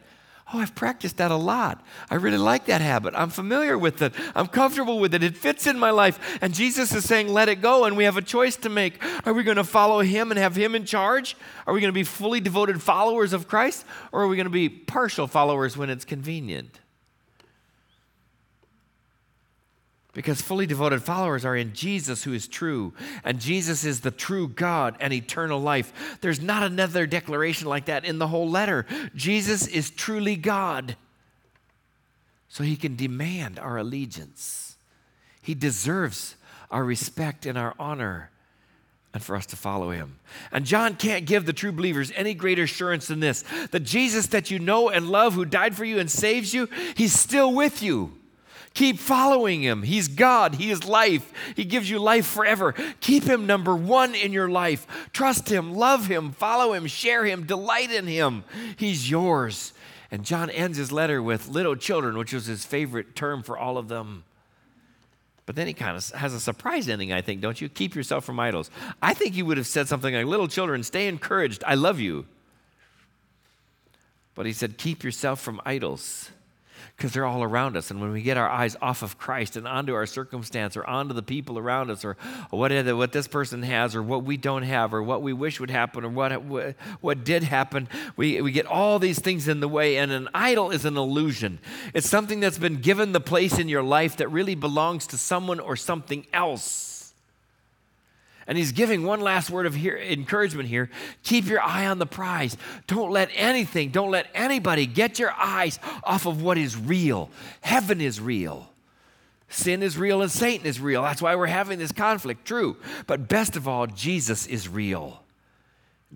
Oh, 0.54 0.60
I've 0.60 0.76
practiced 0.76 1.18
that 1.18 1.30
a 1.30 1.36
lot. 1.36 1.84
I 2.10 2.16
really 2.16 2.38
like 2.38 2.68
that 2.68 2.80
habit. 2.80 3.14
I'm 3.18 3.30
familiar 3.30 3.78
with 3.78 4.02
it. 4.02 4.14
I'm 4.34 4.48
comfortable 4.48 4.98
with 4.98 5.14
it. 5.14 5.22
It 5.22 5.36
fits 5.36 5.68
in 5.68 5.78
my 5.78 5.92
life. 5.92 6.40
And 6.42 6.54
Jesus 6.54 6.96
is 6.96 7.04
saying, 7.04 7.28
let 7.28 7.50
it 7.50 7.62
go. 7.62 7.84
And 7.84 7.98
we 7.98 8.06
have 8.06 8.16
a 8.16 8.22
choice 8.22 8.56
to 8.58 8.70
make. 8.70 9.04
Are 9.28 9.34
we 9.34 9.44
going 9.44 9.58
to 9.58 9.66
follow 9.66 10.00
him 10.00 10.32
and 10.32 10.40
have 10.40 10.56
him 10.56 10.74
in 10.74 10.86
charge? 10.86 11.36
Are 11.66 11.74
we 11.74 11.82
going 11.82 11.92
to 11.92 11.96
be 11.96 12.06
fully 12.06 12.40
devoted 12.40 12.82
followers 12.82 13.34
of 13.34 13.50
Christ? 13.50 13.86
Or 14.14 14.24
are 14.24 14.28
we 14.28 14.38
going 14.38 14.46
to 14.46 14.50
be 14.50 14.70
partial 14.70 15.28
followers 15.28 15.76
when 15.76 15.90
it's 15.90 16.06
convenient? 16.06 16.80
Because 20.18 20.42
fully 20.42 20.66
devoted 20.66 21.04
followers 21.04 21.46
are 21.46 21.56
in 21.56 21.74
Jesus 21.74 22.24
who 22.24 22.34
is 22.34 22.48
true, 22.48 22.92
and 23.24 23.40
Jesus 23.40 23.84
is 23.84 24.00
the 24.00 24.10
true 24.10 24.48
God 24.48 24.98
and 25.00 25.14
eternal 25.14 25.60
life. 25.60 26.18
There's 26.22 26.42
not 26.42 26.64
another 26.64 27.06
declaration 27.06 27.68
like 27.68 27.86
that 27.86 28.04
in 28.04 28.18
the 28.18 28.28
whole 28.28 28.50
letter. 28.50 28.88
Jesus 29.14 29.68
is 29.68 29.92
truly 29.92 30.36
God. 30.36 30.96
So 32.50 32.64
he 32.64 32.76
can 32.76 32.96
demand 32.96 33.60
our 33.60 33.78
allegiance. 33.78 34.78
He 35.44 35.54
deserves 35.54 36.36
our 36.72 36.84
respect 36.84 37.46
and 37.46 37.56
our 37.56 37.76
honor 37.78 38.32
and 39.14 39.22
for 39.22 39.36
us 39.36 39.46
to 39.46 39.56
follow 39.56 39.92
him. 39.92 40.18
And 40.52 40.66
John 40.66 40.96
can't 40.96 41.28
give 41.28 41.46
the 41.46 41.54
true 41.54 41.72
believers 41.72 42.12
any 42.16 42.34
greater 42.34 42.64
assurance 42.64 43.06
than 43.06 43.20
this 43.20 43.44
that 43.70 43.82
Jesus 43.82 44.26
that 44.28 44.50
you 44.50 44.58
know 44.58 44.90
and 44.90 45.12
love, 45.12 45.36
who 45.36 45.46
died 45.46 45.76
for 45.76 45.86
you 45.86 46.00
and 46.00 46.10
saves 46.10 46.56
you, 46.56 46.68
he's 46.96 47.14
still 47.14 47.54
with 47.54 47.84
you. 47.84 48.18
Keep 48.78 49.00
following 49.00 49.64
him. 49.64 49.82
He's 49.82 50.08
God. 50.08 50.54
He 50.54 50.70
is 50.70 50.86
life. 50.86 51.34
He 51.56 51.66
gives 51.66 51.90
you 51.90 51.98
life 51.98 52.28
forever. 52.28 52.76
Keep 53.00 53.24
him 53.24 53.48
number 53.48 53.76
one 53.76 54.14
in 54.14 54.32
your 54.32 54.48
life. 54.48 54.86
Trust 55.12 55.50
him, 55.50 55.74
love 55.74 56.06
him, 56.06 56.32
follow 56.32 56.74
him, 56.74 56.86
share 56.86 57.26
him, 57.26 57.48
delight 57.48 57.92
in 57.92 58.06
him. 58.06 58.44
He's 58.76 59.10
yours. 59.10 59.74
And 60.12 60.24
John 60.24 60.52
ends 60.52 60.78
his 60.78 60.92
letter 60.92 61.24
with 61.24 61.48
little 61.48 61.76
children, 61.76 62.20
which 62.20 62.34
was 62.34 62.46
his 62.46 62.68
favorite 62.68 63.16
term 63.16 63.42
for 63.42 63.58
all 63.58 63.80
of 63.80 63.88
them. 63.88 64.26
But 65.48 65.56
then 65.56 65.66
he 65.66 65.74
kind 65.74 65.98
of 65.98 66.08
has 66.12 66.36
a 66.36 66.40
surprise 66.40 66.88
ending, 66.88 67.12
I 67.12 67.22
think, 67.22 67.42
don't 67.42 67.60
you? 67.60 67.70
Keep 67.70 67.96
yourself 67.96 68.26
from 68.26 68.40
idols. 68.40 68.70
I 69.02 69.16
think 69.16 69.34
he 69.34 69.42
would 69.42 69.58
have 69.58 69.66
said 69.66 69.88
something 69.88 70.14
like, 70.14 70.28
Little 70.28 70.48
children, 70.48 70.84
stay 70.84 71.08
encouraged. 71.08 71.64
I 71.66 71.74
love 71.74 72.00
you. 72.00 72.28
But 74.36 74.46
he 74.46 74.54
said, 74.54 74.78
Keep 74.78 75.04
yourself 75.04 75.42
from 75.42 75.60
idols 75.66 76.30
because 76.98 77.14
they're 77.14 77.26
all 77.26 77.44
around 77.44 77.78
us. 77.78 77.92
And 77.92 78.02
when 78.02 78.12
we 78.12 78.24
get 78.24 78.38
our 78.38 78.50
eyes 78.50 78.76
off 78.82 79.04
of 79.04 79.20
Christ 79.20 79.56
and 79.56 79.68
onto 79.68 79.94
our 79.94 80.08
circumstance 80.08 80.76
or 80.76 80.84
onto 80.88 81.14
the 81.14 81.22
people 81.22 81.60
around 81.60 81.92
us 81.92 82.04
or 82.04 82.18
what, 82.50 82.72
what 82.72 83.12
this 83.12 83.28
person 83.28 83.62
has 83.62 83.96
or 83.96 84.02
what 84.02 84.24
we 84.24 84.36
don't 84.36 84.64
have 84.64 84.96
or 84.96 85.04
what 85.04 85.22
we 85.22 85.32
wish 85.32 85.60
would 85.60 85.70
happen 85.70 86.04
or 86.04 86.10
what, 86.10 86.42
what, 86.42 86.76
what 87.00 87.24
did 87.24 87.44
happen, 87.44 87.88
we, 88.16 88.42
we 88.42 88.52
get 88.52 88.66
all 88.66 88.98
these 88.98 89.20
things 89.20 89.48
in 89.48 89.60
the 89.60 89.68
way. 89.68 89.98
And 89.98 90.12
an 90.12 90.28
idol 90.34 90.72
is 90.72 90.86
an 90.86 90.98
illusion. 90.98 91.60
It's 91.94 92.10
something 92.10 92.40
that's 92.40 92.58
been 92.58 92.82
given 92.82 93.12
the 93.12 93.22
place 93.22 93.60
in 93.60 93.70
your 93.70 93.84
life 93.84 94.18
that 94.18 94.30
really 94.30 94.56
belongs 94.56 95.06
to 95.08 95.20
someone 95.20 95.60
or 95.60 95.76
something 95.76 96.26
else. 96.34 96.97
And 98.48 98.58
he's 98.58 98.72
giving 98.72 99.04
one 99.04 99.20
last 99.20 99.50
word 99.50 99.66
of 99.66 99.76
here, 99.76 99.98
encouragement 99.98 100.70
here. 100.70 100.90
Keep 101.24 101.48
your 101.48 101.62
eye 101.62 101.86
on 101.86 102.00
the 102.00 102.06
prize. 102.06 102.56
Don't 102.88 103.12
let 103.12 103.30
anything, 103.34 103.90
don't 103.90 104.12
let 104.12 104.28
anybody 104.34 104.86
get 104.86 105.20
your 105.20 105.32
eyes 105.32 105.80
off 106.04 106.26
of 106.26 106.42
what 106.42 106.58
is 106.58 106.78
real. 106.78 107.30
Heaven 107.62 108.00
is 108.00 108.22
real. 108.22 108.70
Sin 109.50 109.82
is 109.84 109.98
real 109.98 110.22
and 110.22 110.32
Satan 110.32 110.66
is 110.66 110.80
real. 110.80 111.04
That's 111.04 111.22
why 111.22 111.36
we're 111.36 111.48
having 111.48 111.80
this 111.80 111.92
conflict, 111.92 112.46
true. 112.46 112.78
But 113.06 113.28
best 113.28 113.56
of 113.56 113.68
all, 113.68 113.88
Jesus 113.88 114.46
is 114.46 114.68
real. 114.68 115.22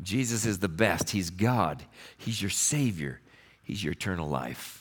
Jesus 0.02 0.46
is 0.46 0.60
the 0.60 0.70
best. 0.70 1.10
He's 1.10 1.30
God, 1.30 1.84
He's 2.18 2.42
your 2.42 2.50
Savior, 2.50 3.20
He's 3.64 3.84
your 3.84 3.94
eternal 3.94 4.28
life. 4.28 4.81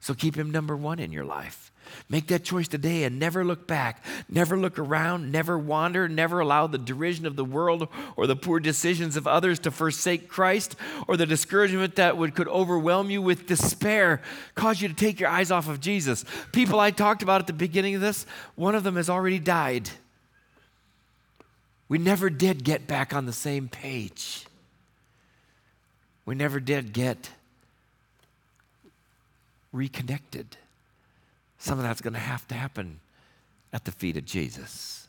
So 0.00 0.14
keep 0.14 0.34
Him 0.34 0.50
number 0.50 0.76
one 0.76 0.98
in 0.98 1.12
your 1.12 1.24
life. 1.24 1.70
Make 2.08 2.28
that 2.28 2.44
choice 2.44 2.68
today 2.68 3.04
and 3.04 3.18
never 3.18 3.44
look 3.44 3.66
back. 3.66 4.04
Never 4.28 4.56
look 4.56 4.78
around. 4.78 5.30
Never 5.30 5.58
wander. 5.58 6.08
Never 6.08 6.40
allow 6.40 6.66
the 6.66 6.78
derision 6.78 7.26
of 7.26 7.36
the 7.36 7.44
world 7.44 7.88
or 8.16 8.26
the 8.26 8.36
poor 8.36 8.60
decisions 8.60 9.16
of 9.16 9.26
others 9.26 9.58
to 9.60 9.70
forsake 9.70 10.28
Christ 10.28 10.76
or 11.08 11.16
the 11.16 11.26
discouragement 11.26 11.96
that 11.96 12.16
would, 12.16 12.34
could 12.34 12.48
overwhelm 12.48 13.10
you 13.10 13.20
with 13.20 13.46
despair, 13.46 14.22
cause 14.54 14.80
you 14.80 14.88
to 14.88 14.94
take 14.94 15.20
your 15.20 15.28
eyes 15.28 15.50
off 15.50 15.68
of 15.68 15.80
Jesus. 15.80 16.24
People 16.52 16.80
I 16.80 16.90
talked 16.90 17.22
about 17.22 17.40
at 17.40 17.46
the 17.46 17.52
beginning 17.52 17.94
of 17.94 18.00
this, 18.00 18.24
one 18.54 18.74
of 18.74 18.84
them 18.84 18.96
has 18.96 19.10
already 19.10 19.38
died. 19.38 19.90
We 21.88 21.98
never 21.98 22.30
did 22.30 22.64
get 22.64 22.86
back 22.86 23.12
on 23.12 23.26
the 23.26 23.32
same 23.32 23.68
page. 23.68 24.46
We 26.24 26.36
never 26.36 26.60
did 26.60 26.92
get 26.92 27.30
reconnected. 29.72 30.56
Some 31.58 31.78
of 31.78 31.84
that's 31.84 32.00
going 32.00 32.14
to 32.14 32.18
have 32.18 32.46
to 32.48 32.54
happen 32.54 33.00
at 33.72 33.84
the 33.84 33.92
feet 33.92 34.16
of 34.16 34.24
Jesus. 34.24 35.06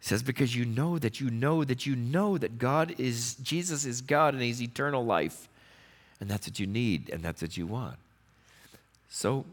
He 0.00 0.06
says, 0.06 0.22
because 0.22 0.56
you 0.56 0.64
know 0.64 0.98
that 0.98 1.20
you 1.20 1.30
know 1.30 1.62
that 1.62 1.86
you 1.86 1.94
know 1.94 2.36
that 2.38 2.58
God 2.58 2.94
is, 2.98 3.36
Jesus 3.36 3.84
is 3.84 4.00
God 4.00 4.34
and 4.34 4.42
He's 4.42 4.60
eternal 4.60 5.04
life. 5.04 5.48
And 6.20 6.28
that's 6.28 6.46
what 6.46 6.58
you 6.58 6.66
need 6.66 7.10
and 7.10 7.22
that's 7.22 7.42
what 7.42 7.56
you 7.56 7.66
want. 7.66 7.96
So 9.10 9.44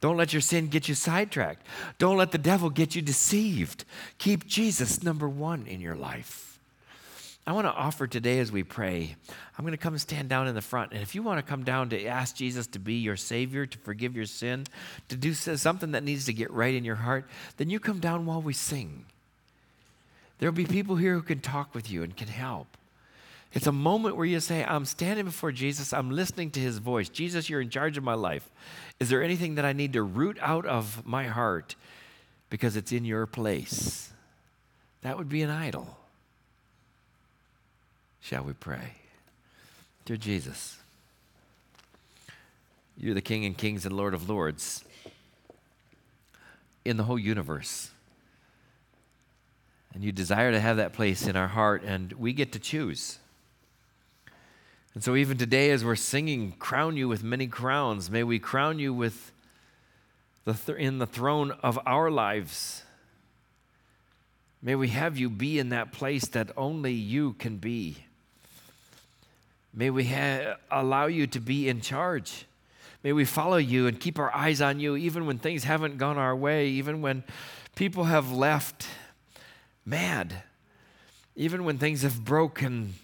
don't 0.00 0.16
let 0.16 0.32
your 0.32 0.42
sin 0.42 0.68
get 0.68 0.88
you 0.88 0.94
sidetracked. 0.94 1.66
Don't 1.98 2.16
let 2.16 2.32
the 2.32 2.38
devil 2.38 2.70
get 2.70 2.94
you 2.94 3.02
deceived. 3.02 3.84
Keep 4.18 4.46
Jesus 4.46 5.02
number 5.02 5.28
one 5.28 5.66
in 5.66 5.80
your 5.80 5.96
life. 5.96 6.45
I 7.46 7.52
want 7.52 7.66
to 7.66 7.72
offer 7.72 8.08
today 8.08 8.40
as 8.40 8.50
we 8.50 8.64
pray. 8.64 9.14
I'm 9.56 9.64
going 9.64 9.70
to 9.70 9.78
come 9.78 9.94
and 9.94 10.00
stand 10.00 10.28
down 10.28 10.48
in 10.48 10.56
the 10.56 10.62
front. 10.62 10.92
And 10.92 11.00
if 11.00 11.14
you 11.14 11.22
want 11.22 11.38
to 11.38 11.48
come 11.48 11.62
down 11.62 11.90
to 11.90 12.06
ask 12.06 12.34
Jesus 12.34 12.66
to 12.68 12.80
be 12.80 12.94
your 12.94 13.16
Savior, 13.16 13.66
to 13.66 13.78
forgive 13.78 14.16
your 14.16 14.26
sin, 14.26 14.66
to 15.08 15.16
do 15.16 15.32
something 15.32 15.92
that 15.92 16.02
needs 16.02 16.24
to 16.24 16.32
get 16.32 16.50
right 16.50 16.74
in 16.74 16.84
your 16.84 16.96
heart, 16.96 17.24
then 17.56 17.70
you 17.70 17.78
come 17.78 18.00
down 18.00 18.26
while 18.26 18.42
we 18.42 18.52
sing. 18.52 19.04
There'll 20.38 20.52
be 20.52 20.66
people 20.66 20.96
here 20.96 21.14
who 21.14 21.22
can 21.22 21.38
talk 21.38 21.72
with 21.72 21.88
you 21.88 22.02
and 22.02 22.16
can 22.16 22.26
help. 22.26 22.66
It's 23.52 23.68
a 23.68 23.72
moment 23.72 24.16
where 24.16 24.26
you 24.26 24.40
say, 24.40 24.64
I'm 24.64 24.84
standing 24.84 25.24
before 25.24 25.52
Jesus, 25.52 25.92
I'm 25.92 26.10
listening 26.10 26.50
to 26.50 26.60
his 26.60 26.78
voice. 26.78 27.08
Jesus, 27.08 27.48
you're 27.48 27.60
in 27.60 27.70
charge 27.70 27.96
of 27.96 28.02
my 28.02 28.14
life. 28.14 28.50
Is 28.98 29.08
there 29.08 29.22
anything 29.22 29.54
that 29.54 29.64
I 29.64 29.72
need 29.72 29.92
to 29.92 30.02
root 30.02 30.36
out 30.42 30.66
of 30.66 31.06
my 31.06 31.28
heart 31.28 31.76
because 32.50 32.76
it's 32.76 32.90
in 32.90 33.04
your 33.04 33.24
place? 33.24 34.12
That 35.02 35.16
would 35.16 35.28
be 35.28 35.42
an 35.42 35.50
idol. 35.50 35.96
Shall 38.28 38.42
we 38.42 38.54
pray? 38.54 38.94
Dear 40.04 40.16
Jesus, 40.16 40.78
you're 42.98 43.14
the 43.14 43.20
King 43.20 43.44
and 43.44 43.56
Kings 43.56 43.86
and 43.86 43.96
Lord 43.96 44.14
of 44.14 44.28
Lords 44.28 44.84
in 46.84 46.96
the 46.96 47.04
whole 47.04 47.20
universe. 47.20 47.92
And 49.94 50.02
you 50.02 50.10
desire 50.10 50.50
to 50.50 50.58
have 50.58 50.78
that 50.78 50.92
place 50.92 51.28
in 51.28 51.36
our 51.36 51.46
heart, 51.46 51.84
and 51.84 52.12
we 52.14 52.32
get 52.32 52.50
to 52.50 52.58
choose. 52.58 53.20
And 54.94 55.04
so, 55.04 55.14
even 55.14 55.38
today, 55.38 55.70
as 55.70 55.84
we're 55.84 55.94
singing, 55.94 56.50
Crown 56.58 56.96
You 56.96 57.06
with 57.06 57.22
Many 57.22 57.46
Crowns, 57.46 58.10
may 58.10 58.24
we 58.24 58.40
crown 58.40 58.80
you 58.80 58.92
with 58.92 59.30
the 60.44 60.54
th- 60.54 60.78
in 60.78 60.98
the 60.98 61.06
throne 61.06 61.52
of 61.62 61.78
our 61.86 62.10
lives 62.10 62.82
May 64.62 64.74
we 64.74 64.88
have 64.88 65.16
you 65.16 65.30
be 65.30 65.60
in 65.60 65.68
that 65.68 65.92
place 65.92 66.26
that 66.30 66.50
only 66.56 66.92
you 66.92 67.34
can 67.34 67.58
be. 67.58 67.98
May 69.78 69.90
we 69.90 70.06
ha- 70.06 70.56
allow 70.70 71.06
you 71.06 71.26
to 71.26 71.38
be 71.38 71.68
in 71.68 71.82
charge. 71.82 72.46
May 73.04 73.12
we 73.12 73.26
follow 73.26 73.58
you 73.58 73.86
and 73.86 74.00
keep 74.00 74.18
our 74.18 74.34
eyes 74.34 74.62
on 74.62 74.80
you 74.80 74.96
even 74.96 75.26
when 75.26 75.38
things 75.38 75.64
haven't 75.64 75.98
gone 75.98 76.16
our 76.16 76.34
way, 76.34 76.68
even 76.68 77.02
when 77.02 77.22
people 77.76 78.04
have 78.04 78.32
left 78.32 78.88
mad, 79.84 80.42
even 81.36 81.64
when 81.64 81.76
things 81.76 82.02
have 82.02 82.24
broken. 82.24 82.94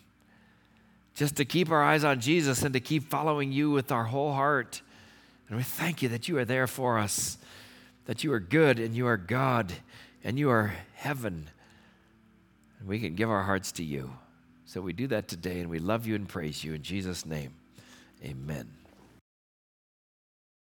Just 1.14 1.36
to 1.36 1.44
keep 1.44 1.70
our 1.70 1.84
eyes 1.84 2.04
on 2.04 2.20
Jesus 2.20 2.62
and 2.62 2.72
to 2.72 2.80
keep 2.80 3.04
following 3.04 3.52
you 3.52 3.70
with 3.70 3.92
our 3.92 4.04
whole 4.04 4.32
heart. 4.32 4.80
And 5.48 5.58
we 5.58 5.62
thank 5.62 6.00
you 6.00 6.08
that 6.08 6.26
you 6.26 6.38
are 6.38 6.46
there 6.46 6.66
for 6.66 6.98
us, 6.98 7.36
that 8.06 8.24
you 8.24 8.32
are 8.32 8.40
good 8.40 8.78
and 8.78 8.94
you 8.96 9.06
are 9.06 9.18
God 9.18 9.74
and 10.24 10.38
you 10.38 10.48
are 10.48 10.74
heaven. 10.94 11.50
And 12.80 12.88
we 12.88 12.98
can 12.98 13.14
give 13.14 13.28
our 13.28 13.42
hearts 13.42 13.72
to 13.72 13.84
you. 13.84 14.14
So 14.72 14.80
we 14.80 14.94
do 14.94 15.06
that 15.08 15.28
today 15.28 15.60
and 15.60 15.68
we 15.68 15.78
love 15.78 16.06
you 16.06 16.14
and 16.14 16.26
praise 16.26 16.64
you 16.64 16.72
in 16.72 16.82
Jesus' 16.82 17.26
name. 17.26 17.52
Amen. 18.24 18.81